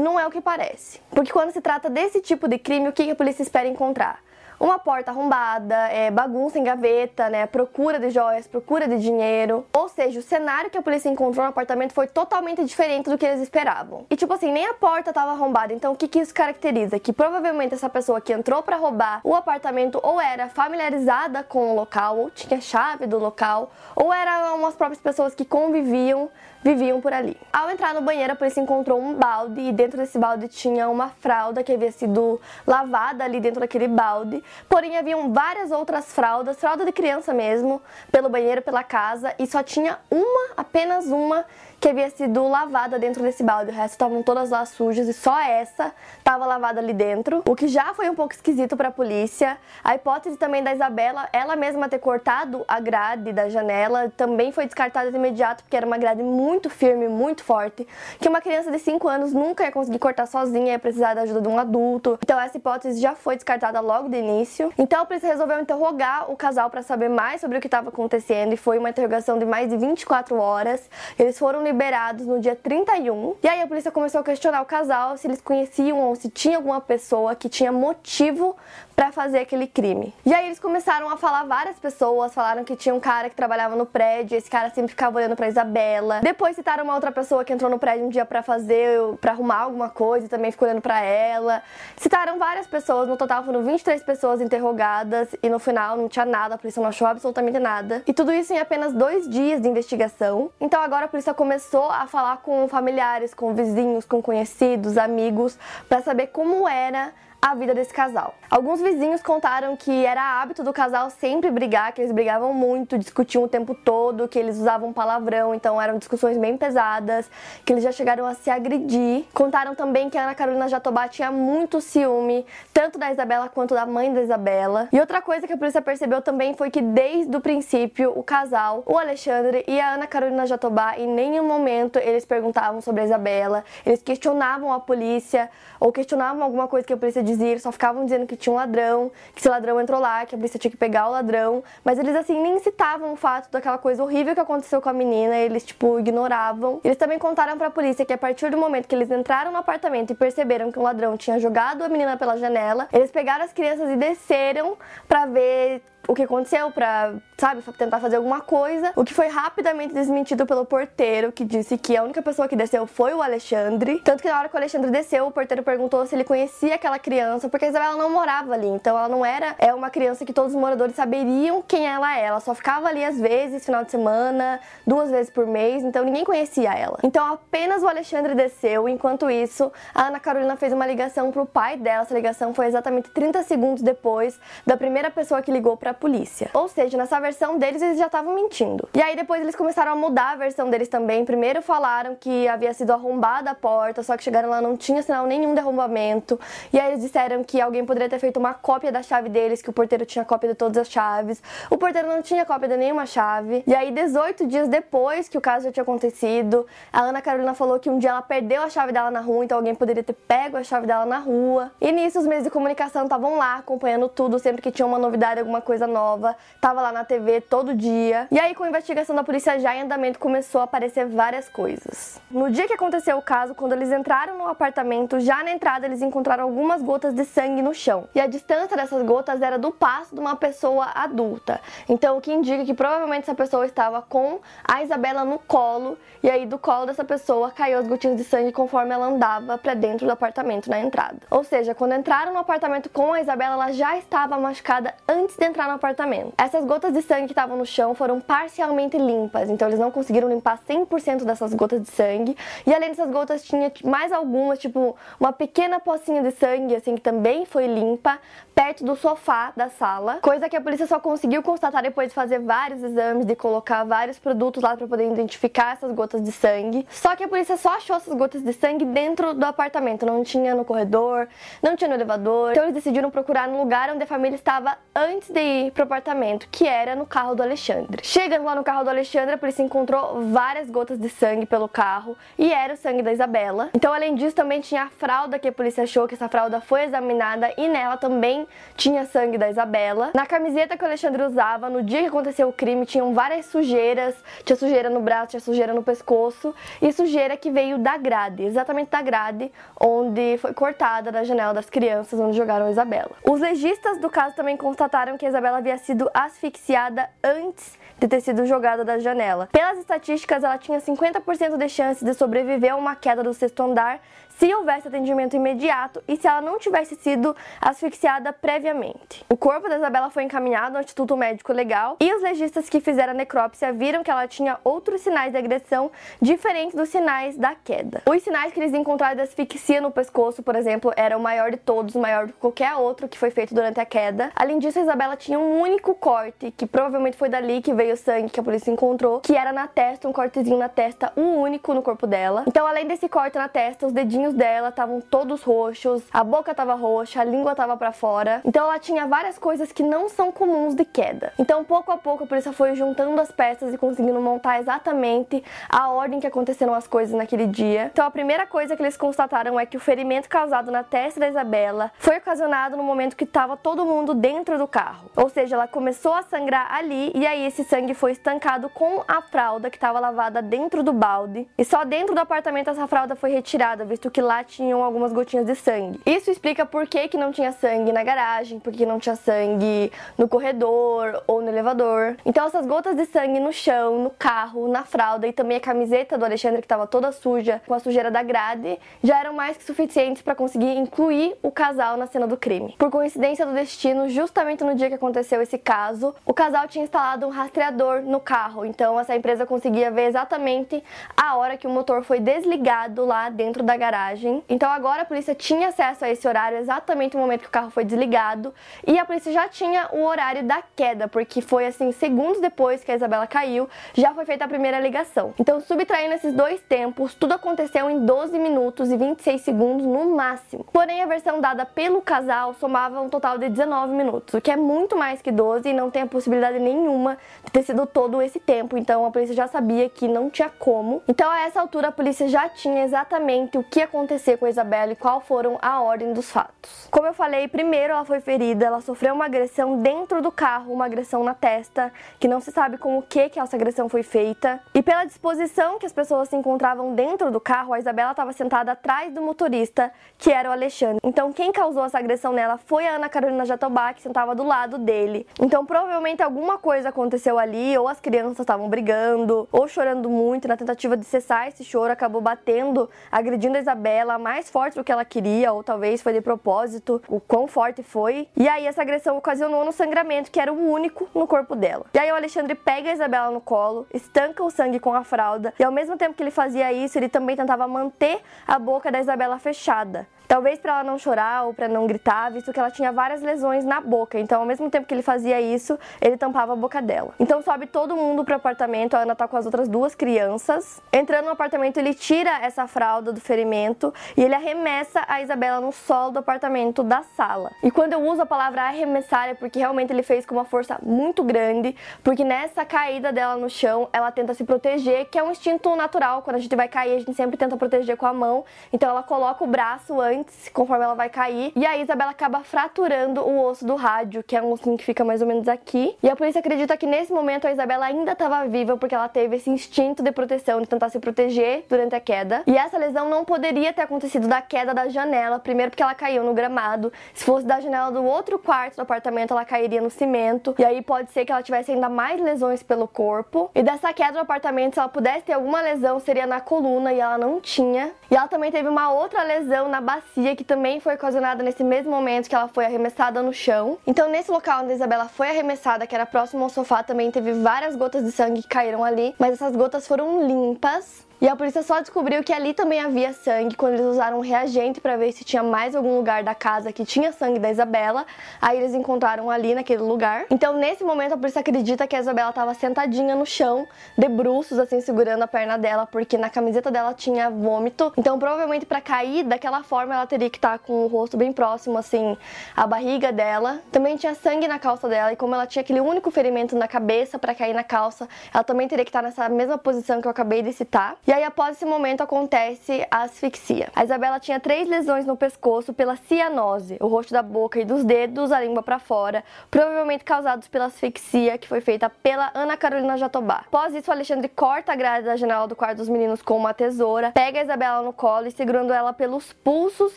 não 0.00 0.18
é 0.18 0.26
o 0.26 0.30
que 0.30 0.40
parece. 0.40 1.00
Porque 1.10 1.32
quando 1.32 1.52
se 1.52 1.60
trata 1.60 1.90
desse 1.90 2.20
tipo 2.20 2.46
de 2.46 2.58
crime, 2.58 2.88
o 2.88 2.92
que 2.92 3.10
a 3.10 3.14
polícia 3.16 3.42
espera 3.42 3.66
encontrar? 3.66 4.22
Uma 4.60 4.78
porta 4.78 5.10
arrombada, 5.10 5.74
é, 5.88 6.10
bagunça 6.10 6.58
em 6.58 6.62
gaveta, 6.62 7.30
né, 7.30 7.46
procura 7.46 7.98
de 7.98 8.10
joias, 8.10 8.46
procura 8.46 8.86
de 8.86 8.98
dinheiro. 8.98 9.66
Ou 9.72 9.88
seja, 9.88 10.20
o 10.20 10.22
cenário 10.22 10.68
que 10.68 10.76
a 10.76 10.82
polícia 10.82 11.08
encontrou 11.08 11.42
no 11.44 11.50
apartamento 11.50 11.94
foi 11.94 12.06
totalmente 12.06 12.62
diferente 12.62 13.08
do 13.08 13.16
que 13.16 13.24
eles 13.24 13.40
esperavam. 13.40 14.04
E 14.10 14.16
tipo 14.16 14.34
assim, 14.34 14.52
nem 14.52 14.66
a 14.66 14.74
porta 14.74 15.10
estava 15.10 15.32
arrombada. 15.32 15.72
Então 15.72 15.94
o 15.94 15.96
que, 15.96 16.06
que 16.06 16.18
isso 16.18 16.34
caracteriza? 16.34 16.98
Que 16.98 17.12
provavelmente 17.12 17.74
essa 17.74 17.88
pessoa 17.88 18.20
que 18.20 18.34
entrou 18.34 18.62
para 18.62 18.76
roubar 18.76 19.20
o 19.24 19.34
apartamento 19.34 19.98
ou 20.02 20.20
era 20.20 20.48
familiarizada 20.48 21.42
com 21.42 21.72
o 21.72 21.74
local, 21.74 22.18
ou 22.18 22.30
tinha 22.30 22.60
chave 22.60 23.06
do 23.06 23.18
local, 23.18 23.70
ou 23.96 24.12
eram 24.12 24.56
umas 24.58 24.74
próprias 24.74 25.00
pessoas 25.00 25.34
que 25.34 25.44
conviviam 25.44 26.28
viviam 26.62 27.00
por 27.00 27.12
ali. 27.12 27.36
Ao 27.52 27.70
entrar 27.70 27.94
no 27.94 28.02
banheiro, 28.02 28.32
a 28.32 28.36
polícia 28.36 28.60
encontrou 28.60 29.00
um 29.00 29.14
balde 29.14 29.60
e 29.60 29.72
dentro 29.72 29.96
desse 29.96 30.18
balde 30.18 30.48
tinha 30.48 30.88
uma 30.88 31.08
fralda 31.08 31.62
que 31.62 31.72
havia 31.72 31.90
sido 31.90 32.40
lavada 32.66 33.24
ali 33.24 33.40
dentro 33.40 33.60
daquele 33.60 33.88
balde. 33.88 34.42
Porém, 34.68 34.96
haviam 34.96 35.32
várias 35.32 35.70
outras 35.70 36.12
fraldas, 36.12 36.58
fralda 36.58 36.84
de 36.84 36.92
criança 36.92 37.32
mesmo, 37.32 37.80
pelo 38.10 38.28
banheiro, 38.28 38.62
pela 38.62 38.84
casa 38.84 39.34
e 39.38 39.46
só 39.46 39.62
tinha 39.62 39.98
uma, 40.10 40.54
apenas 40.56 41.06
uma 41.06 41.44
que 41.80 41.88
havia 41.88 42.10
sido 42.10 42.46
lavada 42.46 42.98
dentro 42.98 43.22
desse 43.22 43.42
balde. 43.42 43.70
O 43.70 43.74
resto 43.74 43.92
estavam 43.92 44.22
todas 44.22 44.50
lá 44.50 44.66
sujas 44.66 45.08
e 45.08 45.14
só 45.14 45.40
essa 45.40 45.94
estava 46.18 46.44
lavada 46.44 46.78
ali 46.78 46.92
dentro, 46.92 47.42
o 47.48 47.56
que 47.56 47.68
já 47.68 47.94
foi 47.94 48.10
um 48.10 48.14
pouco 48.14 48.34
esquisito 48.34 48.76
para 48.76 48.88
a 48.88 48.90
polícia. 48.90 49.56
A 49.82 49.94
hipótese 49.94 50.36
também 50.36 50.62
da 50.62 50.74
Isabela, 50.74 51.28
ela 51.32 51.56
mesma 51.56 51.88
ter 51.88 51.98
cortado 51.98 52.64
a 52.68 52.78
grade 52.78 53.32
da 53.32 53.48
janela, 53.48 54.12
também 54.14 54.52
foi 54.52 54.66
descartada 54.66 55.10
de 55.10 55.16
imediato 55.16 55.64
porque 55.64 55.76
era 55.76 55.86
uma 55.86 55.96
grade 55.96 56.22
muito 56.22 56.68
firme, 56.68 57.08
muito 57.08 57.42
forte, 57.42 57.88
que 58.20 58.28
uma 58.28 58.42
criança 58.42 58.70
de 58.70 58.78
5 58.78 59.08
anos 59.08 59.32
nunca 59.32 59.64
ia 59.64 59.72
conseguir 59.72 59.98
cortar 59.98 60.26
sozinha, 60.26 60.72
ia 60.72 60.78
precisar 60.78 61.14
da 61.14 61.22
ajuda 61.22 61.40
de 61.40 61.48
um 61.48 61.58
adulto. 61.58 62.18
Então 62.22 62.38
essa 62.38 62.58
hipótese 62.58 63.00
já 63.00 63.14
foi 63.14 63.36
descartada 63.36 63.80
logo 63.80 64.10
de 64.10 64.18
início. 64.18 64.70
Então 64.76 65.00
a 65.00 65.06
polícia 65.06 65.28
resolveu 65.28 65.58
interrogar 65.58 66.30
o 66.30 66.36
casal 66.36 66.68
para 66.68 66.82
saber 66.82 67.08
mais 67.08 67.40
sobre 67.40 67.56
o 67.56 67.60
que 67.60 67.66
estava 67.66 67.88
acontecendo 67.88 68.52
e 68.52 68.56
foi 68.58 68.76
uma 68.76 68.90
interrogação 68.90 69.38
de 69.38 69.46
mais 69.46 69.70
de 69.70 69.78
24 69.78 70.36
horas. 70.36 70.90
Eles 71.18 71.38
foram 71.38 71.69
liberados 71.70 72.26
no 72.26 72.40
dia 72.40 72.56
31. 72.56 73.36
E 73.42 73.48
aí 73.48 73.62
a 73.62 73.66
polícia 73.66 73.90
começou 73.90 74.20
a 74.20 74.24
questionar 74.24 74.60
o 74.60 74.66
casal 74.66 75.16
se 75.16 75.26
eles 75.26 75.40
conheciam 75.40 75.98
ou 75.98 76.16
se 76.16 76.28
tinha 76.28 76.56
alguma 76.56 76.80
pessoa 76.80 77.34
que 77.34 77.48
tinha 77.48 77.70
motivo 77.70 78.56
para 79.00 79.10
fazer 79.10 79.38
aquele 79.38 79.66
crime. 79.66 80.12
E 80.26 80.34
aí 80.34 80.44
eles 80.44 80.58
começaram 80.58 81.08
a 81.08 81.16
falar 81.16 81.44
várias 81.44 81.78
pessoas, 81.78 82.34
falaram 82.34 82.64
que 82.64 82.76
tinha 82.76 82.94
um 82.94 83.00
cara 83.00 83.30
que 83.30 83.34
trabalhava 83.34 83.74
no 83.74 83.86
prédio, 83.86 84.36
esse 84.36 84.50
cara 84.50 84.68
sempre 84.68 84.90
ficava 84.90 85.16
olhando 85.16 85.34
para 85.34 85.48
Isabela. 85.48 86.20
Depois 86.22 86.54
citaram 86.54 86.84
uma 86.84 86.94
outra 86.94 87.10
pessoa 87.10 87.42
que 87.42 87.50
entrou 87.50 87.70
no 87.70 87.78
prédio 87.78 88.04
um 88.04 88.10
dia 88.10 88.26
para 88.26 88.42
fazer, 88.42 89.00
para 89.18 89.32
arrumar 89.32 89.60
alguma 89.60 89.88
coisa 89.88 90.26
e 90.26 90.28
também 90.28 90.50
ficou 90.50 90.68
olhando 90.68 90.82
para 90.82 91.00
ela. 91.00 91.62
Citaram 91.96 92.38
várias 92.38 92.66
pessoas, 92.66 93.08
no 93.08 93.16
total 93.16 93.42
foram 93.42 93.62
23 93.62 94.02
pessoas 94.02 94.38
interrogadas 94.38 95.34
e 95.42 95.48
no 95.48 95.58
final 95.58 95.96
não 95.96 96.06
tinha 96.06 96.26
nada, 96.26 96.56
a 96.56 96.58
polícia 96.58 96.82
não 96.82 96.90
achou 96.90 97.06
absolutamente 97.06 97.58
nada. 97.58 98.02
E 98.06 98.12
tudo 98.12 98.30
isso 98.30 98.52
em 98.52 98.58
apenas 98.58 98.92
dois 98.92 99.26
dias 99.26 99.62
de 99.62 99.68
investigação. 99.68 100.50
Então 100.60 100.82
agora 100.82 101.06
a 101.06 101.08
polícia 101.08 101.32
começou 101.32 101.59
a 101.90 102.06
falar 102.06 102.38
com 102.38 102.66
familiares, 102.68 103.34
com 103.34 103.54
vizinhos, 103.54 104.04
com 104.04 104.22
conhecidos, 104.22 104.96
amigos, 104.96 105.58
para 105.88 106.02
saber 106.02 106.28
como 106.28 106.68
era 106.68 107.12
a 107.40 107.54
vida 107.54 107.74
desse 107.74 107.92
casal. 107.92 108.34
Alguns 108.50 108.80
vizinhos 108.80 109.22
contaram 109.22 109.76
que 109.76 110.04
era 110.04 110.40
hábito 110.42 110.62
do 110.62 110.72
casal 110.72 111.08
sempre 111.08 111.50
brigar, 111.50 111.92
que 111.92 112.00
eles 112.00 112.12
brigavam 112.12 112.52
muito, 112.52 112.98
discutiam 112.98 113.44
o 113.44 113.48
tempo 113.48 113.74
todo, 113.74 114.28
que 114.28 114.38
eles 114.38 114.58
usavam 114.58 114.92
palavrão, 114.92 115.54
então 115.54 115.80
eram 115.80 115.96
discussões 115.96 116.36
bem 116.36 116.56
pesadas, 116.56 117.30
que 117.64 117.72
eles 117.72 117.82
já 117.82 117.92
chegaram 117.92 118.26
a 118.26 118.34
se 118.34 118.50
agredir. 118.50 119.24
Contaram 119.32 119.74
também 119.74 120.10
que 120.10 120.18
a 120.18 120.24
Ana 120.24 120.34
Carolina 120.34 120.68
Jatobá 120.68 121.08
tinha 121.08 121.30
muito 121.30 121.80
ciúme, 121.80 122.44
tanto 122.74 122.98
da 122.98 123.10
Isabela 123.10 123.48
quanto 123.48 123.74
da 123.74 123.86
mãe 123.86 124.12
da 124.12 124.20
Isabela. 124.20 124.88
E 124.92 125.00
outra 125.00 125.22
coisa 125.22 125.46
que 125.46 125.52
a 125.52 125.56
polícia 125.56 125.80
percebeu 125.80 126.20
também 126.20 126.54
foi 126.54 126.70
que 126.70 126.82
desde 126.82 127.34
o 127.34 127.40
princípio 127.40 128.12
o 128.14 128.22
casal, 128.22 128.82
o 128.84 128.98
Alexandre 128.98 129.64
e 129.66 129.80
a 129.80 129.94
Ana 129.94 130.06
Carolina 130.06 130.44
Jatobá, 130.44 130.98
em 130.98 131.06
nenhum 131.06 131.46
momento 131.46 131.98
eles 131.98 132.24
perguntavam 132.24 132.80
sobre 132.80 133.02
a 133.02 133.04
Isabela, 133.04 133.64
eles 133.86 134.02
questionavam 134.02 134.72
a 134.72 134.80
polícia 134.80 135.48
ou 135.78 135.92
questionavam 135.92 136.42
alguma 136.42 136.68
coisa 136.68 136.86
que 136.86 136.92
a 136.92 136.96
polícia 136.96 137.22
eles 137.38 137.62
só 137.62 137.70
ficavam 137.70 138.04
dizendo 138.04 138.26
que 138.26 138.36
tinha 138.36 138.52
um 138.52 138.56
ladrão, 138.56 139.12
que 139.34 139.40
esse 139.40 139.48
ladrão 139.48 139.80
entrou 139.80 140.00
lá, 140.00 140.24
que 140.24 140.34
a 140.34 140.38
polícia 140.38 140.58
tinha 140.58 140.70
que 140.70 140.76
pegar 140.76 141.08
o 141.08 141.12
ladrão, 141.12 141.62
mas 141.84 141.98
eles 141.98 142.16
assim 142.16 142.40
nem 142.40 142.58
citavam 142.58 143.12
o 143.12 143.16
fato 143.16 143.50
daquela 143.50 143.78
coisa 143.78 144.02
horrível 144.02 144.34
que 144.34 144.40
aconteceu 144.40 144.80
com 144.80 144.88
a 144.88 144.92
menina, 144.92 145.36
eles 145.36 145.64
tipo 145.64 145.98
ignoravam. 145.98 146.80
Eles 146.82 146.96
também 146.96 147.18
contaram 147.18 147.58
para 147.58 147.66
a 147.66 147.70
polícia 147.70 148.04
que 148.04 148.12
a 148.12 148.18
partir 148.18 148.50
do 148.50 148.56
momento 148.56 148.88
que 148.88 148.94
eles 148.94 149.10
entraram 149.10 149.52
no 149.52 149.58
apartamento 149.58 150.12
e 150.12 150.14
perceberam 150.14 150.72
que 150.72 150.78
um 150.78 150.82
ladrão 150.82 151.16
tinha 151.16 151.38
jogado 151.38 151.82
a 151.82 151.88
menina 151.88 152.16
pela 152.16 152.36
janela, 152.36 152.88
eles 152.92 153.10
pegaram 153.10 153.44
as 153.44 153.52
crianças 153.52 153.90
e 153.90 153.96
desceram 153.96 154.76
para 155.06 155.26
ver 155.26 155.82
o 156.08 156.14
que 156.14 156.22
aconteceu 156.22 156.70
para, 156.70 157.14
sabe, 157.38 157.62
tentar 157.76 158.00
fazer 158.00 158.16
alguma 158.16 158.40
coisa. 158.40 158.92
O 158.96 159.04
que 159.04 159.14
foi 159.14 159.28
rapidamente 159.28 159.94
desmentido 159.94 160.46
pelo 160.46 160.64
porteiro, 160.64 161.32
que 161.32 161.44
disse 161.44 161.76
que 161.78 161.96
a 161.96 162.02
única 162.02 162.22
pessoa 162.22 162.48
que 162.48 162.56
desceu 162.56 162.86
foi 162.86 163.14
o 163.14 163.22
Alexandre. 163.22 164.00
Tanto 164.04 164.22
que 164.22 164.28
na 164.28 164.38
hora 164.38 164.48
que 164.48 164.54
o 164.54 164.58
Alexandre 164.58 164.90
desceu, 164.90 165.26
o 165.26 165.30
porteiro 165.30 165.62
perguntou 165.62 166.04
se 166.06 166.14
ele 166.14 166.24
conhecia 166.24 166.74
aquela 166.74 166.98
criança, 166.98 167.48
porque 167.48 167.66
a 167.66 167.68
Isabela 167.68 167.96
não 167.96 168.10
morava 168.10 168.54
ali. 168.54 168.66
Então 168.66 168.96
ela 168.96 169.08
não 169.08 169.24
era 169.24 169.54
é 169.58 169.72
uma 169.72 169.90
criança 169.90 170.24
que 170.24 170.32
todos 170.32 170.54
os 170.54 170.60
moradores 170.60 170.94
saberiam 170.94 171.62
quem 171.62 171.86
ela 171.86 172.18
é. 172.18 172.24
Ela 172.24 172.40
só 172.40 172.54
ficava 172.54 172.88
ali 172.88 173.04
às 173.04 173.18
vezes, 173.18 173.64
final 173.64 173.84
de 173.84 173.90
semana, 173.90 174.60
duas 174.86 175.10
vezes 175.10 175.30
por 175.30 175.46
mês, 175.46 175.82
então 175.82 176.04
ninguém 176.04 176.24
conhecia 176.24 176.72
ela. 176.72 176.98
Então 177.02 177.24
apenas 177.26 177.82
o 177.82 177.88
Alexandre 177.88 178.34
desceu. 178.34 178.88
Enquanto 178.88 179.30
isso, 179.30 179.72
a 179.94 180.06
Ana 180.06 180.20
Carolina 180.20 180.56
fez 180.56 180.72
uma 180.72 180.86
ligação 180.86 181.30
pro 181.30 181.46
pai 181.46 181.76
dela. 181.76 182.02
Essa 182.02 182.14
ligação 182.14 182.54
foi 182.54 182.66
exatamente 182.66 183.10
30 183.10 183.42
segundos 183.42 183.82
depois 183.82 184.38
da 184.66 184.76
primeira 184.76 185.10
pessoa 185.10 185.42
que 185.42 185.50
ligou 185.50 185.76
pra 185.90 185.94
polícia. 185.94 186.50
Ou 186.54 186.68
seja, 186.68 186.96
nessa 186.96 187.18
versão 187.20 187.58
deles 187.58 187.82
eles 187.82 187.98
já 187.98 188.06
estavam 188.06 188.34
mentindo. 188.34 188.88
E 188.94 189.02
aí 189.02 189.16
depois 189.16 189.40
eles 189.40 189.56
começaram 189.56 189.92
a 189.92 189.96
mudar 189.96 190.32
a 190.32 190.36
versão 190.36 190.70
deles 190.70 190.88
também. 190.88 191.24
Primeiro 191.24 191.60
falaram 191.62 192.14
que 192.14 192.48
havia 192.48 192.72
sido 192.72 192.92
arrombada 192.92 193.50
a 193.50 193.54
porta, 193.54 194.02
só 194.02 194.16
que 194.16 194.22
chegaram 194.22 194.48
lá 194.48 194.60
não 194.60 194.76
tinha 194.76 195.02
sinal 195.02 195.26
nenhum 195.26 195.54
de 195.54 195.60
arrombamento. 195.60 196.38
E 196.72 196.78
aí 196.78 196.92
eles 196.92 197.02
disseram 197.02 197.42
que 197.42 197.60
alguém 197.60 197.84
poderia 197.84 198.08
ter 198.08 198.18
feito 198.18 198.38
uma 198.38 198.54
cópia 198.54 198.92
da 198.92 199.02
chave 199.02 199.28
deles, 199.28 199.60
que 199.62 199.70
o 199.70 199.72
porteiro 199.72 200.06
tinha 200.06 200.24
cópia 200.24 200.50
de 200.50 200.54
todas 200.54 200.78
as 200.78 200.90
chaves. 200.90 201.42
O 201.68 201.76
porteiro 201.76 202.08
não 202.08 202.22
tinha 202.22 202.44
cópia 202.44 202.68
de 202.68 202.76
nenhuma 202.76 203.06
chave. 203.06 203.62
E 203.66 203.74
aí 203.74 203.90
18 203.90 204.46
dias 204.46 204.68
depois 204.68 205.28
que 205.28 205.38
o 205.38 205.40
caso 205.40 205.66
já 205.66 205.72
tinha 205.72 205.82
acontecido, 205.82 206.66
a 206.92 207.00
Ana 207.00 207.20
Carolina 207.20 207.54
falou 207.54 207.78
que 207.78 207.90
um 207.90 207.98
dia 207.98 208.10
ela 208.10 208.22
perdeu 208.22 208.62
a 208.62 208.70
chave 208.70 208.92
dela 208.92 209.10
na 209.10 209.20
rua, 209.20 209.44
então 209.44 209.58
alguém 209.58 209.74
poderia 209.74 210.02
ter 210.02 210.12
pego 210.12 210.56
a 210.56 210.62
chave 210.62 210.86
dela 210.86 211.04
na 211.04 211.18
rua. 211.18 211.72
E 211.80 211.90
nisso 211.92 212.18
os 212.18 212.26
meios 212.26 212.44
de 212.44 212.50
comunicação 212.50 213.04
estavam 213.04 213.36
lá 213.36 213.56
acompanhando 213.56 214.08
tudo, 214.08 214.38
sempre 214.38 214.62
que 214.62 214.70
tinha 214.70 214.86
uma 214.86 214.98
novidade, 214.98 215.40
alguma 215.40 215.60
coisa 215.60 215.79
nova, 215.86 216.36
tava 216.60 216.80
lá 216.80 216.92
na 216.92 217.04
TV 217.04 217.40
todo 217.40 217.74
dia. 217.74 218.26
E 218.30 218.38
aí, 218.38 218.54
com 218.54 218.64
a 218.64 218.68
investigação 218.68 219.14
da 219.14 219.24
polícia 219.24 219.58
já 219.58 219.74
em 219.74 219.82
andamento, 219.82 220.18
começou 220.18 220.60
a 220.60 220.64
aparecer 220.64 221.06
várias 221.06 221.48
coisas. 221.48 222.20
No 222.30 222.50
dia 222.50 222.66
que 222.66 222.74
aconteceu 222.74 223.16
o 223.18 223.22
caso, 223.22 223.54
quando 223.54 223.72
eles 223.72 223.90
entraram 223.90 224.38
no 224.38 224.46
apartamento, 224.48 225.18
já 225.20 225.42
na 225.42 225.50
entrada 225.50 225.86
eles 225.86 226.02
encontraram 226.02 226.44
algumas 226.44 226.82
gotas 226.82 227.14
de 227.14 227.24
sangue 227.24 227.62
no 227.62 227.74
chão. 227.74 228.08
E 228.14 228.20
a 228.20 228.26
distância 228.26 228.76
dessas 228.76 229.02
gotas 229.04 229.42
era 229.42 229.58
do 229.58 229.70
passo 229.70 230.14
de 230.14 230.20
uma 230.20 230.36
pessoa 230.36 230.86
adulta. 230.94 231.60
Então, 231.88 232.16
o 232.16 232.20
que 232.20 232.32
indica 232.32 232.64
que 232.64 232.74
provavelmente 232.74 233.22
essa 233.22 233.34
pessoa 233.34 233.64
estava 233.66 234.02
com 234.02 234.40
a 234.64 234.82
Isabela 234.82 235.24
no 235.24 235.38
colo, 235.38 235.96
e 236.22 236.30
aí 236.30 236.46
do 236.46 236.58
colo 236.58 236.86
dessa 236.86 237.04
pessoa 237.04 237.50
caiu 237.50 237.78
as 237.78 237.86
gotinhas 237.86 238.16
de 238.16 238.24
sangue 238.24 238.52
conforme 238.52 238.94
ela 238.94 239.06
andava 239.06 239.56
para 239.56 239.74
dentro 239.74 240.06
do 240.06 240.12
apartamento 240.12 240.68
na 240.68 240.78
entrada. 240.78 241.18
Ou 241.30 241.44
seja, 241.44 241.74
quando 241.74 241.94
entraram 241.94 242.32
no 242.32 242.38
apartamento 242.38 242.88
com 242.90 243.12
a 243.12 243.20
Isabela, 243.20 243.54
ela 243.54 243.72
já 243.72 243.96
estava 243.96 244.38
machucada 244.38 244.94
antes 245.08 245.36
de 245.36 245.44
entrar 245.44 245.68
no 245.70 245.76
apartamento. 245.76 246.32
Essas 246.36 246.64
gotas 246.64 246.92
de 246.92 247.02
sangue 247.02 247.26
que 247.26 247.32
estavam 247.32 247.56
no 247.56 247.66
chão 247.66 247.94
foram 247.94 248.20
parcialmente 248.20 248.98
limpas, 248.98 249.48
então 249.48 249.68
eles 249.68 249.80
não 249.80 249.90
conseguiram 249.90 250.28
limpar 250.28 250.58
100% 250.68 251.24
dessas 251.24 251.54
gotas 251.54 251.82
de 251.82 251.90
sangue. 251.90 252.36
E 252.66 252.74
além 252.74 252.90
dessas 252.90 253.10
gotas, 253.10 253.42
tinha 253.42 253.72
mais 253.84 254.12
algumas, 254.12 254.58
tipo 254.58 254.96
uma 255.18 255.32
pequena 255.32 255.80
pocinha 255.80 256.22
de 256.22 256.32
sangue, 256.32 256.74
assim, 256.74 256.94
que 256.94 257.00
também 257.00 257.44
foi 257.44 257.66
limpa, 257.66 258.18
perto 258.54 258.84
do 258.84 258.94
sofá 258.94 259.52
da 259.56 259.68
sala, 259.68 260.18
coisa 260.20 260.48
que 260.48 260.56
a 260.56 260.60
polícia 260.60 260.86
só 260.86 260.98
conseguiu 260.98 261.42
constatar 261.42 261.82
depois 261.82 262.08
de 262.08 262.14
fazer 262.14 262.40
vários 262.40 262.82
exames, 262.82 263.24
de 263.24 263.34
colocar 263.34 263.84
vários 263.84 264.18
produtos 264.18 264.62
lá 264.62 264.76
para 264.76 264.86
poder 264.86 265.10
identificar 265.10 265.72
essas 265.72 265.92
gotas 265.92 266.22
de 266.22 266.30
sangue. 266.30 266.86
Só 266.90 267.16
que 267.16 267.24
a 267.24 267.28
polícia 267.28 267.56
só 267.56 267.76
achou 267.76 267.96
essas 267.96 268.12
gotas 268.14 268.42
de 268.42 268.52
sangue 268.52 268.84
dentro 268.84 269.32
do 269.32 269.44
apartamento, 269.44 270.04
não 270.04 270.22
tinha 270.22 270.54
no 270.54 270.64
corredor, 270.64 271.28
não 271.62 271.74
tinha 271.74 271.88
no 271.88 271.94
elevador. 271.94 272.50
Então 272.50 272.64
eles 272.64 272.74
decidiram 272.74 273.10
procurar 273.10 273.48
no 273.48 273.58
lugar 273.58 273.90
onde 273.90 274.02
a 274.02 274.06
família 274.06 274.36
estava 274.36 274.76
antes 274.94 275.30
de 275.30 275.40
ir 275.40 275.59
pro 275.68 275.82
apartamento, 275.82 276.46
que 276.50 276.64
era 276.64 276.94
no 276.94 277.04
carro 277.04 277.34
do 277.34 277.42
Alexandre. 277.42 278.02
Chegando 278.04 278.44
lá 278.44 278.54
no 278.54 278.62
carro 278.62 278.84
do 278.84 278.90
Alexandre, 278.90 279.34
a 279.34 279.38
polícia 279.38 279.64
encontrou 279.64 280.22
várias 280.30 280.70
gotas 280.70 280.96
de 280.98 281.08
sangue 281.08 281.44
pelo 281.44 281.68
carro 281.68 282.16
e 282.38 282.52
era 282.52 282.74
o 282.74 282.76
sangue 282.76 283.02
da 283.02 283.12
Isabela. 283.12 283.70
Então, 283.74 283.92
além 283.92 284.14
disso, 284.14 284.36
também 284.36 284.60
tinha 284.60 284.84
a 284.84 284.88
fralda 284.88 285.38
que 285.38 285.48
a 285.48 285.52
polícia 285.52 285.82
achou 285.82 286.06
que 286.06 286.14
essa 286.14 286.28
fralda 286.28 286.60
foi 286.60 286.84
examinada 286.84 287.52
e 287.56 287.68
nela 287.68 287.96
também 287.96 288.46
tinha 288.76 289.04
sangue 289.04 289.36
da 289.36 289.50
Isabela. 289.50 290.12
Na 290.14 290.24
camiseta 290.24 290.76
que 290.76 290.84
o 290.84 290.86
Alexandre 290.86 291.22
usava, 291.24 291.68
no 291.68 291.82
dia 291.82 292.02
que 292.02 292.08
aconteceu 292.08 292.48
o 292.48 292.52
crime, 292.52 292.86
tinham 292.86 293.12
várias 293.12 293.46
sujeiras. 293.46 294.14
Tinha 294.44 294.56
sujeira 294.56 294.88
no 294.88 295.00
braço, 295.00 295.30
tinha 295.30 295.40
sujeira 295.40 295.74
no 295.74 295.82
pescoço 295.82 296.54
e 296.80 296.92
sujeira 296.92 297.36
que 297.36 297.50
veio 297.50 297.78
da 297.78 297.96
grade, 297.96 298.44
exatamente 298.44 298.90
da 298.90 299.02
grade 299.02 299.50
onde 299.80 300.38
foi 300.38 300.52
cortada 300.52 301.10
da 301.10 301.24
janela 301.24 301.52
das 301.52 301.68
crianças 301.68 302.20
onde 302.20 302.36
jogaram 302.36 302.66
a 302.66 302.70
Isabela. 302.70 303.10
Os 303.24 303.40
legistas 303.40 303.98
do 303.98 304.08
caso 304.10 304.36
também 304.36 304.56
constataram 304.56 305.16
que 305.16 305.26
a 305.26 305.28
Isabela 305.28 305.49
havia 305.56 305.78
sido 305.78 306.10
asfixiada 306.14 307.08
antes 307.22 307.78
de 307.98 308.08
ter 308.08 308.20
sido 308.20 308.46
jogada 308.46 308.84
da 308.84 308.98
janela. 308.98 309.48
Pelas 309.52 309.78
estatísticas, 309.78 310.42
ela 310.42 310.56
tinha 310.56 310.80
50% 310.80 311.56
de 311.56 311.68
chance 311.68 312.04
de 312.04 312.14
sobreviver 312.14 312.72
a 312.72 312.76
uma 312.76 312.96
queda 312.96 313.22
do 313.22 313.34
sexto 313.34 313.62
andar 313.62 314.00
se 314.40 314.54
houvesse 314.54 314.88
atendimento 314.88 315.36
imediato 315.36 316.02
e 316.08 316.16
se 316.16 316.26
ela 316.26 316.40
não 316.40 316.58
tivesse 316.58 316.94
sido 316.96 317.36
asfixiada 317.60 318.32
previamente. 318.32 319.22
O 319.28 319.36
corpo 319.36 319.68
da 319.68 319.76
Isabela 319.76 320.08
foi 320.08 320.22
encaminhado 320.22 320.78
ao 320.78 320.82
Instituto 320.82 321.14
Médico 321.14 321.52
Legal 321.52 321.98
e 322.00 322.14
os 322.14 322.22
legistas 322.22 322.66
que 322.66 322.80
fizeram 322.80 323.12
a 323.12 323.14
necrópsia 323.14 323.70
viram 323.70 324.02
que 324.02 324.10
ela 324.10 324.26
tinha 324.26 324.56
outros 324.64 325.02
sinais 325.02 325.30
de 325.30 325.36
agressão 325.36 325.90
diferentes 326.22 326.74
dos 326.74 326.88
sinais 326.88 327.36
da 327.36 327.54
queda. 327.54 328.00
Os 328.06 328.22
sinais 328.22 328.50
que 328.54 328.58
eles 328.58 328.72
encontraram 328.72 329.16
de 329.16 329.20
asfixia 329.20 329.78
no 329.78 329.90
pescoço, 329.90 330.42
por 330.42 330.56
exemplo, 330.56 330.90
era 330.96 331.18
o 331.18 331.20
maior 331.20 331.50
de 331.50 331.58
todos, 331.58 331.94
maior 331.94 332.26
do 332.26 332.32
que 332.32 332.38
qualquer 332.38 332.74
outro 332.76 333.08
que 333.08 333.18
foi 333.18 333.30
feito 333.30 333.54
durante 333.54 333.78
a 333.78 333.84
queda. 333.84 334.32
Além 334.34 334.58
disso, 334.58 334.78
a 334.78 334.82
Isabela 334.82 335.16
tinha 335.16 335.38
um 335.38 335.60
único 335.60 335.94
corte, 335.94 336.50
que 336.56 336.66
provavelmente 336.66 337.18
foi 337.18 337.28
dali 337.28 337.60
que 337.60 337.74
veio 337.74 337.92
o 337.92 337.96
sangue 337.96 338.30
que 338.30 338.40
a 338.40 338.42
polícia 338.42 338.70
encontrou, 338.70 339.20
que 339.20 339.36
era 339.36 339.52
na 339.52 339.68
testa, 339.68 340.08
um 340.08 340.14
cortezinho 340.14 340.56
na 340.56 340.70
testa, 340.70 341.12
um 341.14 341.42
único 341.42 341.74
no 341.74 341.82
corpo 341.82 342.06
dela. 342.06 342.44
Então, 342.46 342.66
além 342.66 342.86
desse 342.86 343.06
corte 343.06 343.36
na 343.36 343.46
testa, 343.46 343.86
os 343.86 343.92
dedinhos 343.92 344.29
olhos 344.30 344.34
dela 344.34 344.68
estavam 344.68 345.00
todos 345.00 345.42
roxos, 345.42 346.02
a 346.12 346.22
boca 346.22 346.50
estava 346.50 346.74
roxa, 346.74 347.20
a 347.20 347.24
língua 347.24 347.52
estava 347.52 347.76
para 347.76 347.92
fora. 347.92 348.40
Então 348.44 348.64
ela 348.64 348.78
tinha 348.78 349.06
várias 349.06 349.38
coisas 349.38 349.72
que 349.72 349.82
não 349.82 350.08
são 350.08 350.30
comuns 350.30 350.74
de 350.74 350.84
queda. 350.84 351.32
Então 351.38 351.64
pouco 351.64 351.90
a 351.90 351.96
pouco 351.96 352.24
a 352.24 352.26
polícia 352.26 352.52
foi 352.52 352.74
juntando 352.74 353.20
as 353.20 353.30
peças 353.30 353.74
e 353.74 353.78
conseguindo 353.78 354.20
montar 354.20 354.60
exatamente 354.60 355.42
a 355.68 355.90
ordem 355.90 356.20
que 356.20 356.26
aconteceram 356.26 356.74
as 356.74 356.86
coisas 356.86 357.14
naquele 357.14 357.46
dia. 357.46 357.90
Então 357.92 358.06
a 358.06 358.10
primeira 358.10 358.46
coisa 358.46 358.76
que 358.76 358.82
eles 358.82 358.96
constataram 358.96 359.58
é 359.58 359.66
que 359.66 359.76
o 359.76 359.80
ferimento 359.80 360.28
causado 360.28 360.70
na 360.70 360.82
testa 360.82 361.20
da 361.20 361.28
Isabela 361.28 361.90
foi 361.98 362.18
ocasionado 362.18 362.76
no 362.76 362.82
momento 362.82 363.16
que 363.16 363.24
estava 363.24 363.56
todo 363.56 363.84
mundo 363.84 364.14
dentro 364.14 364.58
do 364.58 364.66
carro. 364.66 365.10
Ou 365.16 365.28
seja, 365.28 365.56
ela 365.56 365.66
começou 365.66 366.12
a 366.12 366.22
sangrar 366.22 366.72
ali 366.72 367.12
e 367.14 367.26
aí 367.26 367.46
esse 367.46 367.64
sangue 367.64 367.94
foi 367.94 368.12
estancado 368.12 368.68
com 368.68 369.02
a 369.06 369.20
fralda 369.22 369.70
que 369.70 369.76
estava 369.76 369.98
lavada 369.98 370.42
dentro 370.42 370.82
do 370.82 370.92
balde. 370.92 371.48
E 371.58 371.64
só 371.64 371.84
dentro 371.84 372.14
do 372.14 372.20
apartamento 372.20 372.70
essa 372.70 372.86
fralda 372.86 373.16
foi 373.16 373.30
retirada, 373.30 373.84
visto 373.84 374.10
que 374.10 374.19
que 374.20 374.22
lá 374.22 374.44
tinham 374.44 374.84
algumas 374.84 375.14
gotinhas 375.14 375.46
de 375.46 375.54
sangue. 375.54 375.98
Isso 376.04 376.30
explica 376.30 376.66
por 376.66 376.86
que, 376.86 377.08
que 377.08 377.16
não 377.16 377.32
tinha 377.32 377.52
sangue 377.52 377.90
na 377.90 378.04
garagem, 378.04 378.60
por 378.60 378.70
que 378.70 378.84
não 378.84 379.00
tinha 379.00 379.16
sangue 379.16 379.90
no 380.18 380.28
corredor 380.28 381.22
ou 381.26 381.40
no 381.40 381.48
elevador. 381.48 382.18
Então 382.26 382.46
essas 382.46 382.66
gotas 382.66 382.94
de 382.96 383.06
sangue 383.06 383.40
no 383.40 383.50
chão, 383.50 383.98
no 383.98 384.10
carro, 384.10 384.68
na 384.68 384.84
fralda 384.84 385.26
e 385.26 385.32
também 385.32 385.56
a 385.56 385.60
camiseta 385.60 386.18
do 386.18 386.24
Alexandre 386.26 386.58
que 386.60 386.66
estava 386.66 386.86
toda 386.86 387.10
suja, 387.12 387.62
com 387.66 387.72
a 387.72 387.78
sujeira 387.78 388.10
da 388.10 388.22
grade, 388.22 388.78
já 389.02 389.18
eram 389.18 389.32
mais 389.32 389.56
que 389.56 389.64
suficientes 389.64 390.20
para 390.20 390.34
conseguir 390.34 390.76
incluir 390.76 391.34
o 391.42 391.50
casal 391.50 391.96
na 391.96 392.06
cena 392.06 392.26
do 392.26 392.36
crime. 392.36 392.74
Por 392.78 392.90
coincidência 392.90 393.46
do 393.46 393.54
destino, 393.54 394.06
justamente 394.10 394.62
no 394.62 394.74
dia 394.74 394.88
que 394.88 394.96
aconteceu 394.96 395.40
esse 395.40 395.56
caso, 395.56 396.14
o 396.26 396.34
casal 396.34 396.68
tinha 396.68 396.84
instalado 396.84 397.26
um 397.26 397.30
rastreador 397.30 398.02
no 398.02 398.20
carro, 398.20 398.66
então 398.66 399.00
essa 399.00 399.16
empresa 399.16 399.46
conseguia 399.46 399.90
ver 399.90 400.08
exatamente 400.08 400.84
a 401.16 401.36
hora 401.36 401.56
que 401.56 401.66
o 401.66 401.70
motor 401.70 402.04
foi 402.04 402.20
desligado 402.20 403.06
lá 403.06 403.30
dentro 403.30 403.62
da 403.62 403.78
garagem 403.78 404.09
garagem. 404.10 404.42
Então 404.48 404.70
agora 404.70 405.02
a 405.02 405.04
polícia 405.04 405.34
tinha 405.34 405.68
acesso 405.68 406.04
a 406.04 406.10
esse 406.10 406.26
horário 406.26 406.58
exatamente 406.58 407.14
no 407.14 407.22
momento 407.22 407.42
que 407.42 407.48
o 407.48 407.50
carro 407.50 407.70
foi 407.70 407.84
desligado 407.84 408.52
e 408.86 408.98
a 408.98 409.04
polícia 409.04 409.32
já 409.32 409.48
tinha 409.48 409.88
o 409.92 410.04
horário 410.04 410.42
da 410.42 410.62
queda, 410.74 411.08
porque 411.08 411.40
foi 411.40 411.66
assim 411.66 411.92
segundos 411.92 412.40
depois 412.40 412.82
que 412.82 412.90
a 412.90 412.94
Isabela 412.94 413.26
caiu, 413.26 413.68
já 413.94 414.12
foi 414.14 414.24
feita 414.24 414.44
a 414.44 414.48
primeira 414.48 414.80
ligação. 414.80 415.34
Então, 415.38 415.60
subtraindo 415.60 416.14
esses 416.14 416.32
dois 416.32 416.60
tempos, 416.62 417.14
tudo 417.14 417.32
aconteceu 417.32 417.90
em 417.90 418.04
12 418.04 418.38
minutos 418.38 418.90
e 418.90 418.96
26 418.96 419.40
segundos 419.40 419.86
no 419.86 420.16
máximo. 420.16 420.64
Porém, 420.72 421.02
a 421.02 421.06
versão 421.06 421.40
dada 421.40 421.64
pelo 421.64 422.00
casal 422.00 422.54
somava 422.54 423.00
um 423.00 423.08
total 423.08 423.38
de 423.38 423.48
19 423.48 423.92
minutos, 423.92 424.34
o 424.34 424.40
que 424.40 424.50
é 424.50 424.56
muito 424.56 424.96
mais 424.96 425.22
que 425.22 425.30
12 425.30 425.68
e 425.68 425.72
não 425.72 425.90
tem 425.90 426.02
a 426.02 426.06
possibilidade 426.06 426.58
nenhuma 426.58 427.16
de 427.44 427.52
ter 427.52 427.62
sido 427.62 427.86
todo 427.86 428.20
esse 428.20 428.40
tempo. 428.40 428.76
Então, 428.76 429.04
a 429.04 429.10
polícia 429.10 429.34
já 429.34 429.46
sabia 429.46 429.88
que 429.88 430.08
não 430.08 430.30
tinha 430.30 430.48
como. 430.48 431.02
Então, 431.08 431.30
a 431.30 431.40
essa 431.40 431.60
altura, 431.60 431.88
a 431.88 431.92
polícia 431.92 432.28
já 432.28 432.48
tinha 432.48 432.84
exatamente 432.84 433.58
o 433.58 433.62
que 433.62 433.80
aconteceu 433.82 433.89
acontecer 433.90 434.38
com 434.38 434.46
a 434.46 434.48
Isabela 434.48 434.92
e 434.92 434.96
qual 434.96 435.20
foram 435.20 435.58
a 435.60 435.82
ordem 435.82 436.12
dos 436.12 436.30
fatos. 436.30 436.88
Como 436.90 437.08
eu 437.08 437.12
falei, 437.12 437.48
primeiro 437.48 437.92
ela 437.92 438.04
foi 438.04 438.20
ferida, 438.20 438.64
ela 438.64 438.80
sofreu 438.80 439.14
uma 439.14 439.24
agressão 439.24 439.78
dentro 439.78 440.22
do 440.22 440.30
carro, 440.30 440.72
uma 440.72 440.86
agressão 440.86 441.24
na 441.24 441.34
testa, 441.34 441.92
que 442.18 442.28
não 442.28 442.40
se 442.40 442.52
sabe 442.52 442.78
com 442.78 442.96
o 442.96 443.02
que 443.02 443.28
que 443.28 443.40
essa 443.40 443.56
agressão 443.56 443.88
foi 443.88 444.04
feita. 444.04 444.60
E 444.72 444.80
pela 444.80 445.04
disposição 445.04 445.78
que 445.78 445.86
as 445.86 445.92
pessoas 445.92 446.28
se 446.28 446.36
encontravam 446.36 446.94
dentro 446.94 447.32
do 447.32 447.40
carro, 447.40 447.72
a 447.72 447.80
Isabela 447.80 448.12
estava 448.12 448.32
sentada 448.32 448.72
atrás 448.72 449.12
do 449.12 449.20
motorista, 449.20 449.92
que 450.16 450.30
era 450.30 450.48
o 450.48 450.52
Alexandre. 450.52 451.00
Então 451.02 451.32
quem 451.32 451.50
causou 451.50 451.84
essa 451.84 451.98
agressão 451.98 452.32
nela 452.32 452.58
foi 452.58 452.86
a 452.86 452.94
Ana 452.94 453.08
Carolina 453.08 453.44
Jatobá, 453.44 453.92
que 453.92 454.02
sentava 454.02 454.34
do 454.36 454.44
lado 454.44 454.78
dele. 454.78 455.26
Então 455.40 455.66
provavelmente 455.66 456.22
alguma 456.22 456.58
coisa 456.58 456.90
aconteceu 456.90 457.40
ali, 457.40 457.76
ou 457.76 457.88
as 457.88 458.00
crianças 458.00 458.38
estavam 458.38 458.68
brigando, 458.68 459.48
ou 459.50 459.66
chorando 459.66 460.08
muito, 460.08 460.46
na 460.46 460.56
tentativa 460.56 460.96
de 460.96 461.04
cessar 461.04 461.48
esse 461.48 461.64
choro, 461.64 461.92
acabou 461.92 462.20
batendo, 462.20 462.88
agredindo 463.10 463.56
a 463.56 463.60
Isabela 463.60 463.79
ela 463.88 464.18
mais 464.18 464.50
forte 464.50 464.74
do 464.74 464.84
que 464.84 464.92
ela 464.92 465.04
queria, 465.04 465.52
ou 465.52 465.62
talvez 465.62 466.02
foi 466.02 466.12
de 466.12 466.20
propósito, 466.20 467.02
o 467.08 467.20
quão 467.20 467.46
forte 467.46 467.82
foi. 467.82 468.28
E 468.36 468.48
aí 468.48 468.66
essa 468.66 468.82
agressão 468.82 469.16
ocasionou 469.16 469.64
no 469.64 469.72
sangramento, 469.72 470.30
que 470.30 470.40
era 470.40 470.52
o 470.52 470.70
único 470.70 471.08
no 471.14 471.26
corpo 471.26 471.56
dela. 471.56 471.86
E 471.94 471.98
aí 471.98 472.10
o 472.10 472.14
Alexandre 472.14 472.54
pega 472.54 472.90
a 472.90 472.92
Isabela 472.92 473.30
no 473.30 473.40
colo, 473.40 473.86
estanca 473.92 474.44
o 474.44 474.50
sangue 474.50 474.78
com 474.78 474.92
a 474.92 475.04
fralda, 475.04 475.54
e 475.58 475.64
ao 475.64 475.72
mesmo 475.72 475.96
tempo 475.96 476.14
que 476.14 476.22
ele 476.22 476.30
fazia 476.30 476.72
isso, 476.72 476.98
ele 476.98 477.08
também 477.08 477.36
tentava 477.36 477.66
manter 477.66 478.20
a 478.46 478.58
boca 478.58 478.90
da 478.90 479.00
Isabela 479.00 479.38
fechada. 479.38 480.06
Talvez 480.30 480.60
para 480.60 480.74
ela 480.74 480.84
não 480.84 480.96
chorar 480.96 481.46
ou 481.46 481.52
para 481.52 481.66
não 481.66 481.88
gritar, 481.88 482.30
visto 482.30 482.52
que 482.52 482.60
ela 482.60 482.70
tinha 482.70 482.92
várias 482.92 483.20
lesões 483.20 483.64
na 483.64 483.80
boca. 483.80 484.16
Então, 484.16 484.38
ao 484.38 484.46
mesmo 484.46 484.70
tempo 484.70 484.86
que 484.86 484.94
ele 484.94 485.02
fazia 485.02 485.40
isso, 485.40 485.76
ele 486.00 486.16
tampava 486.16 486.52
a 486.52 486.56
boca 486.56 486.80
dela. 486.80 487.12
Então, 487.18 487.42
sobe 487.42 487.66
todo 487.66 487.96
mundo 487.96 488.24
pro 488.24 488.36
apartamento. 488.36 488.94
A 488.94 489.00
Ana 489.00 489.16
tá 489.16 489.26
com 489.26 489.36
as 489.36 489.44
outras 489.44 489.68
duas 489.68 489.92
crianças. 489.96 490.80
Entrando 490.92 491.24
no 491.24 491.32
apartamento, 491.32 491.78
ele 491.78 491.92
tira 491.94 492.30
essa 492.42 492.68
fralda 492.68 493.12
do 493.12 493.20
ferimento 493.20 493.92
e 494.16 494.22
ele 494.22 494.32
arremessa 494.32 495.02
a 495.08 495.20
Isabela 495.20 495.60
no 495.60 495.72
solo 495.72 496.12
do 496.12 496.20
apartamento 496.20 496.84
da 496.84 497.02
sala. 497.02 497.50
E 497.60 497.68
quando 497.68 497.94
eu 497.94 498.00
uso 498.00 498.22
a 498.22 498.26
palavra 498.26 498.62
arremessar 498.62 499.30
é 499.30 499.34
porque 499.34 499.58
realmente 499.58 499.92
ele 499.92 500.04
fez 500.04 500.24
com 500.24 500.36
uma 500.36 500.44
força 500.44 500.78
muito 500.80 501.24
grande, 501.24 501.74
porque 502.04 502.22
nessa 502.22 502.64
caída 502.64 503.12
dela 503.12 503.34
no 503.34 503.50
chão, 503.50 503.88
ela 503.92 504.12
tenta 504.12 504.32
se 504.32 504.44
proteger, 504.44 505.06
que 505.06 505.18
é 505.18 505.24
um 505.24 505.32
instinto 505.32 505.74
natural. 505.74 506.22
Quando 506.22 506.36
a 506.36 506.38
gente 506.38 506.54
vai 506.54 506.68
cair, 506.68 506.94
a 506.94 506.98
gente 507.00 507.14
sempre 507.14 507.36
tenta 507.36 507.56
proteger 507.56 507.96
com 507.96 508.06
a 508.06 508.12
mão. 508.12 508.44
Então, 508.72 508.88
ela 508.88 509.02
coloca 509.02 509.42
o 509.42 509.46
braço 509.48 510.00
antes 510.00 510.19
conforme 510.52 510.84
ela 510.84 510.94
vai 510.94 511.08
cair. 511.08 511.52
E 511.54 511.66
a 511.66 511.78
Isabela 511.78 512.10
acaba 512.10 512.40
fraturando 512.40 513.22
o 513.22 513.44
osso 513.44 513.64
do 513.64 513.74
rádio, 513.76 514.22
que 514.22 514.36
é 514.36 514.42
um 514.42 514.52
ossinho 514.52 514.76
que 514.76 514.84
fica 514.84 515.04
mais 515.04 515.20
ou 515.22 515.28
menos 515.28 515.48
aqui. 515.48 515.96
E 516.02 516.08
a 516.08 516.16
polícia 516.16 516.40
acredita 516.40 516.76
que 516.76 516.86
nesse 516.86 517.12
momento 517.12 517.46
a 517.46 517.52
Isabela 517.52 517.86
ainda 517.86 518.12
estava 518.12 518.46
viva 518.46 518.76
porque 518.76 518.94
ela 518.94 519.08
teve 519.08 519.36
esse 519.36 519.50
instinto 519.50 520.02
de 520.02 520.12
proteção, 520.12 520.60
de 520.60 520.66
tentar 520.66 520.88
se 520.88 520.98
proteger 520.98 521.64
durante 521.68 521.94
a 521.94 522.00
queda. 522.00 522.42
E 522.46 522.56
essa 522.56 522.78
lesão 522.78 523.08
não 523.08 523.24
poderia 523.24 523.72
ter 523.72 523.82
acontecido 523.82 524.28
da 524.28 524.42
queda 524.42 524.74
da 524.74 524.88
janela, 524.88 525.38
primeiro 525.38 525.70
porque 525.70 525.82
ela 525.82 525.94
caiu 525.94 526.22
no 526.22 526.34
gramado. 526.34 526.92
Se 527.14 527.24
fosse 527.24 527.46
da 527.46 527.60
janela 527.60 527.90
do 527.90 528.04
outro 528.04 528.38
quarto 528.38 528.76
do 528.76 528.82
apartamento, 528.82 529.32
ela 529.32 529.44
cairia 529.44 529.80
no 529.80 529.90
cimento. 529.90 530.54
E 530.58 530.64
aí 530.64 530.82
pode 530.82 531.10
ser 531.12 531.24
que 531.24 531.32
ela 531.32 531.42
tivesse 531.42 531.72
ainda 531.72 531.88
mais 531.88 532.20
lesões 532.20 532.62
pelo 532.62 532.86
corpo. 532.86 533.50
E 533.54 533.62
dessa 533.62 533.92
queda 533.92 534.12
do 534.12 534.18
apartamento, 534.18 534.74
se 534.74 534.80
ela 534.80 534.88
pudesse 534.88 535.22
ter 535.22 535.32
alguma 535.32 535.60
lesão, 535.60 535.98
seria 535.98 536.26
na 536.26 536.40
coluna 536.40 536.92
e 536.92 537.00
ela 537.00 537.18
não 537.18 537.40
tinha. 537.40 537.92
E 538.10 538.16
ela 538.16 538.28
também 538.28 538.50
teve 538.50 538.68
uma 538.68 538.92
outra 538.92 539.22
lesão 539.22 539.68
na 539.68 539.80
bacia 539.80 540.09
que 540.36 540.44
também 540.44 540.80
foi 540.80 540.94
ocasionada 540.94 541.42
nesse 541.42 541.62
mesmo 541.62 541.90
momento 541.90 542.28
que 542.28 542.34
ela 542.34 542.48
foi 542.48 542.64
arremessada 542.64 543.22
no 543.22 543.32
chão. 543.32 543.78
Então, 543.86 544.08
nesse 544.08 544.30
local 544.30 544.62
onde 544.62 544.72
a 544.72 544.74
Isabela 544.74 545.08
foi 545.08 545.28
arremessada, 545.30 545.86
que 545.86 545.94
era 545.94 546.06
próximo 546.06 546.44
ao 546.44 546.50
sofá, 546.50 546.82
também 546.82 547.10
teve 547.10 547.32
várias 547.32 547.76
gotas 547.76 548.04
de 548.04 548.12
sangue 548.12 548.42
que 548.42 548.48
caíram 548.48 548.84
ali, 548.84 549.14
mas 549.18 549.32
essas 549.32 549.54
gotas 549.54 549.86
foram 549.86 550.26
limpas. 550.26 551.06
E 551.22 551.28
a 551.28 551.36
polícia 551.36 551.62
só 551.62 551.80
descobriu 551.80 552.24
que 552.24 552.32
ali 552.32 552.54
também 552.54 552.80
havia 552.80 553.12
sangue 553.12 553.54
quando 553.54 553.74
eles 553.74 553.84
usaram 553.84 554.16
um 554.16 554.22
reagente 554.22 554.80
para 554.80 554.96
ver 554.96 555.12
se 555.12 555.22
tinha 555.22 555.42
mais 555.42 555.76
algum 555.76 555.94
lugar 555.94 556.22
da 556.22 556.34
casa 556.34 556.72
que 556.72 556.82
tinha 556.82 557.12
sangue 557.12 557.38
da 557.38 557.50
Isabela. 557.50 558.06
Aí 558.40 558.56
eles 558.56 558.72
encontraram 558.72 559.28
ali 559.28 559.54
naquele 559.54 559.82
lugar. 559.82 560.24
Então, 560.30 560.56
nesse 560.56 560.82
momento, 560.82 561.12
a 561.12 561.18
polícia 561.18 561.40
acredita 561.40 561.86
que 561.86 561.94
a 561.94 562.00
Isabela 562.00 562.30
estava 562.30 562.54
sentadinha 562.54 563.14
no 563.14 563.26
chão, 563.26 563.68
de 563.98 564.08
bruços, 564.08 564.58
assim, 564.58 564.80
segurando 564.80 565.22
a 565.22 565.28
perna 565.28 565.58
dela, 565.58 565.84
porque 565.84 566.16
na 566.16 566.30
camiseta 566.30 566.70
dela 566.70 566.94
tinha 566.94 567.28
vômito. 567.28 567.92
Então, 567.98 568.18
provavelmente, 568.18 568.64
para 568.64 568.80
cair 568.80 569.22
daquela 569.22 569.62
forma, 569.62 569.94
ela 569.94 570.06
teria 570.06 570.30
que 570.30 570.38
estar 570.38 570.56
tá 570.56 570.58
com 570.58 570.84
o 570.84 570.86
rosto 570.86 571.18
bem 571.18 571.34
próximo, 571.34 571.76
assim, 571.76 572.16
à 572.56 572.66
barriga 572.66 573.12
dela. 573.12 573.60
Também 573.70 573.94
tinha 573.94 574.14
sangue 574.14 574.48
na 574.48 574.58
calça 574.58 574.88
dela, 574.88 575.12
e 575.12 575.16
como 575.16 575.34
ela 575.34 575.46
tinha 575.46 575.60
aquele 575.60 575.80
único 575.80 576.10
ferimento 576.10 576.56
na 576.56 576.66
cabeça 576.66 577.18
para 577.18 577.34
cair 577.34 577.52
na 577.52 577.62
calça, 577.62 578.08
ela 578.32 578.42
também 578.42 578.66
teria 578.66 578.86
que 578.86 578.88
estar 578.88 579.02
tá 579.02 579.06
nessa 579.06 579.28
mesma 579.28 579.58
posição 579.58 580.00
que 580.00 580.06
eu 580.06 580.10
acabei 580.10 580.40
de 580.40 580.54
citar. 580.54 580.96
E 581.10 581.12
aí, 581.12 581.24
após 581.24 581.56
esse 581.56 581.66
momento, 581.66 582.02
acontece 582.02 582.86
a 582.88 583.02
asfixia. 583.02 583.68
A 583.74 583.82
Isabela 583.82 584.20
tinha 584.20 584.38
três 584.38 584.68
lesões 584.68 585.04
no 585.04 585.16
pescoço 585.16 585.74
pela 585.74 585.96
cianose, 585.96 586.76
o 586.80 586.86
rosto 586.86 587.12
da 587.12 587.20
boca 587.20 587.58
e 587.58 587.64
dos 587.64 587.82
dedos, 587.82 588.30
a 588.30 588.40
língua 588.40 588.62
para 588.62 588.78
fora, 588.78 589.24
provavelmente 589.50 590.04
causados 590.04 590.46
pela 590.46 590.66
asfixia 590.66 591.36
que 591.36 591.48
foi 591.48 591.60
feita 591.60 591.90
pela 591.90 592.30
Ana 592.32 592.56
Carolina 592.56 592.96
Jatobá. 592.96 593.42
Após 593.48 593.74
isso, 593.74 593.90
Alexandre 593.90 594.28
corta 594.28 594.72
a 594.72 594.76
grade 594.76 595.06
da 595.06 595.16
janela 595.16 595.48
do 595.48 595.56
quarto 595.56 595.78
dos 595.78 595.88
meninos 595.88 596.22
com 596.22 596.36
uma 596.36 596.54
tesoura, 596.54 597.10
pega 597.10 597.40
a 597.40 597.42
Isabela 597.42 597.82
no 597.82 597.92
colo 597.92 598.28
e 598.28 598.30
segurando 598.30 598.72
ela 598.72 598.92
pelos 598.92 599.32
pulsos, 599.32 599.92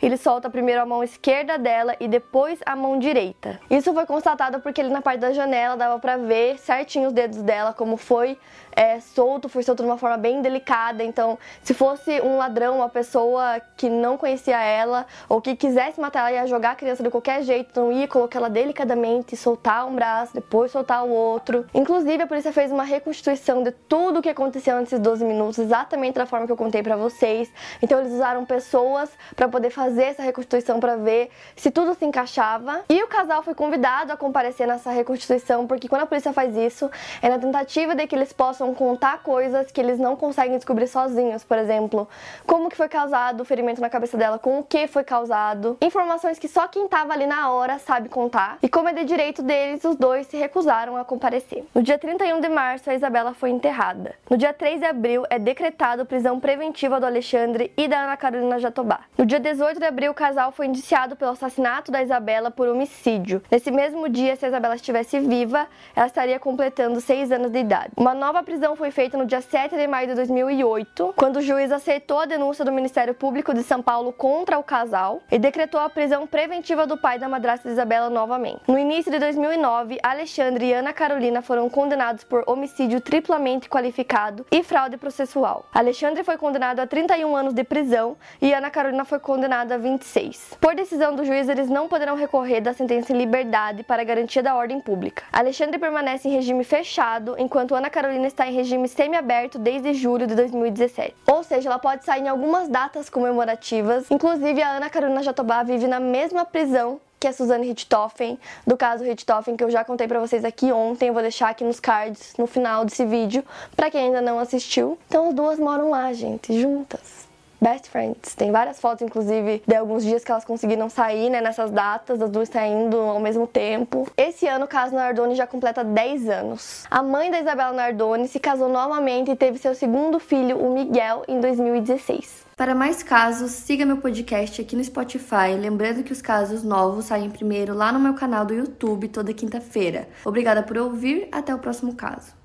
ele 0.00 0.16
solta 0.16 0.48
primeiro 0.48 0.80
a 0.80 0.86
mão 0.86 1.04
esquerda 1.04 1.58
dela 1.58 1.96
e 2.00 2.08
depois 2.08 2.60
a 2.64 2.74
mão 2.74 2.98
direita. 2.98 3.60
Isso 3.68 3.92
foi 3.92 4.06
constatado 4.06 4.58
porque 4.60 4.80
ele 4.80 4.88
na 4.88 5.02
parte 5.02 5.20
da 5.20 5.34
janela 5.34 5.76
dava 5.76 5.98
para 5.98 6.16
ver 6.16 6.58
certinho 6.58 7.08
os 7.08 7.12
dedos 7.12 7.42
dela, 7.42 7.74
como 7.74 7.98
foi 7.98 8.38
é, 8.74 9.00
solto, 9.00 9.50
foi 9.50 9.62
solto 9.62 9.82
de 9.82 9.86
uma 9.86 9.98
forma 9.98 10.16
bem 10.16 10.40
delicada. 10.40 10.77
Então, 11.04 11.38
se 11.62 11.74
fosse 11.74 12.20
um 12.20 12.38
ladrão, 12.38 12.76
uma 12.76 12.88
pessoa 12.88 13.60
que 13.76 13.88
não 13.88 14.16
conhecia 14.16 14.60
ela 14.60 15.06
ou 15.28 15.40
que 15.40 15.56
quisesse 15.56 16.00
matar 16.00 16.20
ela, 16.20 16.32
ia 16.32 16.46
jogar 16.46 16.72
a 16.72 16.74
criança 16.74 17.02
de 17.02 17.10
qualquer 17.10 17.42
jeito, 17.42 17.68
então 17.70 17.92
ia 17.92 18.06
colocar 18.06 18.38
ela 18.38 18.50
delicadamente, 18.50 19.36
soltar 19.36 19.86
um 19.86 19.94
braço, 19.94 20.34
depois 20.34 20.70
soltar 20.70 21.04
o 21.04 21.10
outro. 21.10 21.66
Inclusive, 21.74 22.22
a 22.22 22.26
polícia 22.26 22.52
fez 22.52 22.70
uma 22.70 22.84
reconstituição 22.84 23.62
de 23.62 23.72
tudo 23.72 24.20
o 24.20 24.22
que 24.22 24.28
aconteceu 24.28 24.78
nesses 24.80 24.98
12 25.00 25.24
minutos, 25.24 25.58
exatamente 25.58 26.14
da 26.14 26.26
forma 26.26 26.46
que 26.46 26.52
eu 26.52 26.56
contei 26.56 26.82
para 26.82 26.96
vocês. 26.96 27.50
Então, 27.82 28.00
eles 28.00 28.12
usaram 28.12 28.44
pessoas 28.44 29.10
para 29.34 29.48
poder 29.48 29.70
fazer 29.70 30.04
essa 30.04 30.22
reconstituição 30.22 30.80
para 30.80 30.96
ver 30.96 31.30
se 31.56 31.70
tudo 31.70 31.94
se 31.94 32.04
encaixava. 32.04 32.84
E 32.88 33.02
o 33.02 33.08
casal 33.08 33.42
foi 33.42 33.54
convidado 33.54 34.12
a 34.12 34.16
comparecer 34.16 34.66
nessa 34.66 34.90
reconstituição, 34.90 35.66
porque 35.66 35.88
quando 35.88 36.02
a 36.02 36.06
polícia 36.06 36.32
faz 36.32 36.56
isso, 36.56 36.90
é 37.20 37.28
na 37.28 37.38
tentativa 37.38 37.94
de 37.94 38.06
que 38.06 38.14
eles 38.14 38.32
possam 38.32 38.74
contar 38.74 39.22
coisas 39.22 39.70
que 39.70 39.80
eles 39.80 39.98
não 39.98 40.16
conseguem 40.16 40.58
descobrir 40.68 40.86
sozinhos, 40.86 41.44
por 41.44 41.56
exemplo, 41.56 42.06
como 42.46 42.68
que 42.68 42.76
foi 42.76 42.88
causado 42.88 43.40
o 43.40 43.44
ferimento 43.44 43.80
na 43.80 43.88
cabeça 43.88 44.18
dela, 44.18 44.38
com 44.38 44.58
o 44.58 44.62
que 44.62 44.86
foi 44.86 45.02
causado, 45.02 45.78
informações 45.80 46.38
que 46.38 46.46
só 46.46 46.68
quem 46.68 46.84
estava 46.84 47.14
ali 47.14 47.26
na 47.26 47.50
hora 47.50 47.78
sabe 47.78 48.10
contar. 48.10 48.58
E 48.62 48.68
como 48.68 48.88
é 48.88 48.92
de 48.92 49.04
direito 49.04 49.42
deles, 49.42 49.82
os 49.84 49.96
dois 49.96 50.26
se 50.26 50.36
recusaram 50.36 50.96
a 50.98 51.04
comparecer. 51.06 51.64
No 51.74 51.82
dia 51.82 51.98
31 51.98 52.40
de 52.40 52.50
março, 52.50 52.90
a 52.90 52.94
Isabela 52.94 53.32
foi 53.32 53.48
enterrada. 53.48 54.14
No 54.28 54.36
dia 54.36 54.52
3 54.52 54.80
de 54.80 54.86
abril, 54.86 55.24
é 55.30 55.38
decretado 55.38 56.04
prisão 56.04 56.38
preventiva 56.38 57.00
do 57.00 57.06
Alexandre 57.06 57.72
e 57.74 57.88
da 57.88 58.00
Ana 58.02 58.16
Carolina 58.18 58.58
Jatobá. 58.58 59.00
No 59.16 59.24
dia 59.24 59.40
18 59.40 59.80
de 59.80 59.86
abril, 59.86 60.10
o 60.12 60.14
casal 60.14 60.52
foi 60.52 60.66
indiciado 60.66 61.16
pelo 61.16 61.30
assassinato 61.30 61.90
da 61.90 62.02
Isabela 62.02 62.50
por 62.50 62.68
homicídio. 62.68 63.42
Nesse 63.50 63.70
mesmo 63.70 64.06
dia, 64.06 64.36
se 64.36 64.44
a 64.44 64.48
Isabela 64.48 64.74
estivesse 64.74 65.18
viva, 65.18 65.66
ela 65.96 66.06
estaria 66.06 66.38
completando 66.38 67.00
seis 67.00 67.32
anos 67.32 67.50
de 67.50 67.58
idade. 67.58 67.92
Uma 67.96 68.12
nova 68.12 68.42
prisão 68.42 68.76
foi 68.76 68.90
feita 68.90 69.16
no 69.16 69.24
dia 69.24 69.40
7 69.40 69.74
de 69.74 69.86
maio 69.86 70.06
de 70.08 70.12
2008, 70.48 71.12
quando 71.14 71.36
o 71.36 71.42
juiz 71.42 71.70
aceitou 71.70 72.20
a 72.20 72.24
denúncia 72.24 72.64
do 72.64 72.72
Ministério 72.72 73.12
Público 73.12 73.52
de 73.52 73.62
São 73.62 73.82
Paulo 73.82 74.12
contra 74.12 74.58
o 74.58 74.62
casal 74.62 75.20
e 75.30 75.38
decretou 75.38 75.78
a 75.78 75.90
prisão 75.90 76.26
preventiva 76.26 76.86
do 76.86 76.96
pai 76.96 77.18
da 77.18 77.28
madrasta 77.28 77.68
Isabela 77.68 78.08
novamente. 78.08 78.62
No 78.66 78.78
início 78.78 79.12
de 79.12 79.18
2009, 79.18 79.98
Alexandre 80.02 80.66
e 80.66 80.72
Ana 80.72 80.92
Carolina 80.94 81.42
foram 81.42 81.68
condenados 81.68 82.24
por 82.24 82.44
homicídio 82.46 83.00
triplamente 83.00 83.68
qualificado 83.68 84.46
e 84.50 84.62
fraude 84.62 84.96
processual. 84.96 85.66
Alexandre 85.72 86.24
foi 86.24 86.38
condenado 86.38 86.80
a 86.80 86.86
31 86.86 87.36
anos 87.36 87.52
de 87.52 87.62
prisão 87.62 88.16
e 88.40 88.54
Ana 88.54 88.70
Carolina 88.70 89.04
foi 89.04 89.18
condenada 89.18 89.74
a 89.74 89.78
26. 89.78 90.56
Por 90.58 90.74
decisão 90.74 91.14
do 91.14 91.26
juiz, 91.26 91.48
eles 91.48 91.68
não 91.68 91.88
poderão 91.88 92.16
recorrer 92.16 92.62
da 92.62 92.72
sentença 92.72 93.12
em 93.12 93.18
liberdade 93.18 93.82
para 93.82 94.02
garantia 94.02 94.42
da 94.42 94.54
ordem 94.54 94.80
pública. 94.80 95.24
Alexandre 95.30 95.78
permanece 95.78 96.26
em 96.26 96.32
regime 96.32 96.64
fechado, 96.64 97.34
enquanto 97.38 97.74
Ana 97.74 97.90
Carolina 97.90 98.26
está 98.26 98.46
em 98.46 98.54
regime 98.54 98.88
semiaberto 98.88 99.58
desde 99.58 99.92
julho 99.92 100.26
de 100.26 100.37
2017. 100.38 101.14
Ou 101.26 101.42
seja, 101.42 101.68
ela 101.68 101.78
pode 101.78 102.04
sair 102.04 102.22
em 102.22 102.28
algumas 102.28 102.68
datas 102.68 103.10
comemorativas. 103.10 104.10
Inclusive, 104.10 104.62
a 104.62 104.76
Ana 104.76 104.88
Carolina 104.88 105.22
Jatobá 105.22 105.62
vive 105.62 105.86
na 105.86 106.00
mesma 106.00 106.44
prisão 106.44 107.00
que 107.20 107.26
a 107.26 107.32
Suzane 107.32 107.66
Richthofen, 107.66 108.38
do 108.66 108.76
caso 108.76 109.02
Richthofen, 109.02 109.56
que 109.56 109.64
eu 109.64 109.70
já 109.70 109.84
contei 109.84 110.06
para 110.06 110.20
vocês 110.20 110.44
aqui 110.44 110.72
ontem. 110.72 111.08
Eu 111.08 111.12
vou 111.12 111.22
deixar 111.22 111.48
aqui 111.48 111.64
nos 111.64 111.80
cards 111.80 112.34
no 112.38 112.46
final 112.46 112.84
desse 112.84 113.04
vídeo, 113.04 113.44
para 113.74 113.90
quem 113.90 114.06
ainda 114.06 114.20
não 114.20 114.38
assistiu. 114.38 114.96
Então, 115.08 115.28
as 115.28 115.34
duas 115.34 115.58
moram 115.58 115.90
lá, 115.90 116.12
gente, 116.12 116.58
juntas 116.60 117.27
best 117.60 117.88
friends. 117.90 118.34
Tem 118.34 118.50
várias 118.50 118.80
fotos, 118.80 119.02
inclusive, 119.02 119.62
de 119.66 119.74
alguns 119.74 120.04
dias 120.04 120.24
que 120.24 120.30
elas 120.30 120.44
conseguiram 120.44 120.88
sair, 120.88 121.30
né, 121.30 121.40
nessas 121.40 121.70
datas, 121.70 122.20
as 122.20 122.30
duas 122.30 122.48
saindo 122.48 122.96
ao 122.98 123.20
mesmo 123.20 123.46
tempo. 123.46 124.06
Esse 124.16 124.46
ano, 124.46 124.64
o 124.64 124.68
caso 124.68 124.94
Nardoni 124.94 125.34
já 125.34 125.46
completa 125.46 125.84
10 125.84 126.28
anos. 126.28 126.84
A 126.90 127.02
mãe 127.02 127.30
da 127.30 127.40
Isabela 127.40 127.72
Nardoni 127.72 128.28
se 128.28 128.38
casou 128.38 128.68
novamente 128.68 129.30
e 129.30 129.36
teve 129.36 129.58
seu 129.58 129.74
segundo 129.74 130.18
filho, 130.18 130.58
o 130.58 130.72
Miguel, 130.72 131.24
em 131.28 131.40
2016. 131.40 132.48
Para 132.56 132.74
mais 132.74 133.04
casos, 133.04 133.52
siga 133.52 133.86
meu 133.86 133.98
podcast 133.98 134.60
aqui 134.60 134.74
no 134.74 134.82
Spotify, 134.82 135.54
lembrando 135.56 136.02
que 136.02 136.12
os 136.12 136.20
casos 136.20 136.64
novos 136.64 137.04
saem 137.04 137.30
primeiro 137.30 137.72
lá 137.72 137.92
no 137.92 138.00
meu 138.00 138.14
canal 138.14 138.44
do 138.44 138.52
YouTube 138.52 139.08
toda 139.08 139.32
quinta-feira. 139.32 140.08
Obrigada 140.24 140.62
por 140.62 140.76
ouvir, 140.76 141.28
até 141.30 141.54
o 141.54 141.58
próximo 141.58 141.94
caso. 141.94 142.37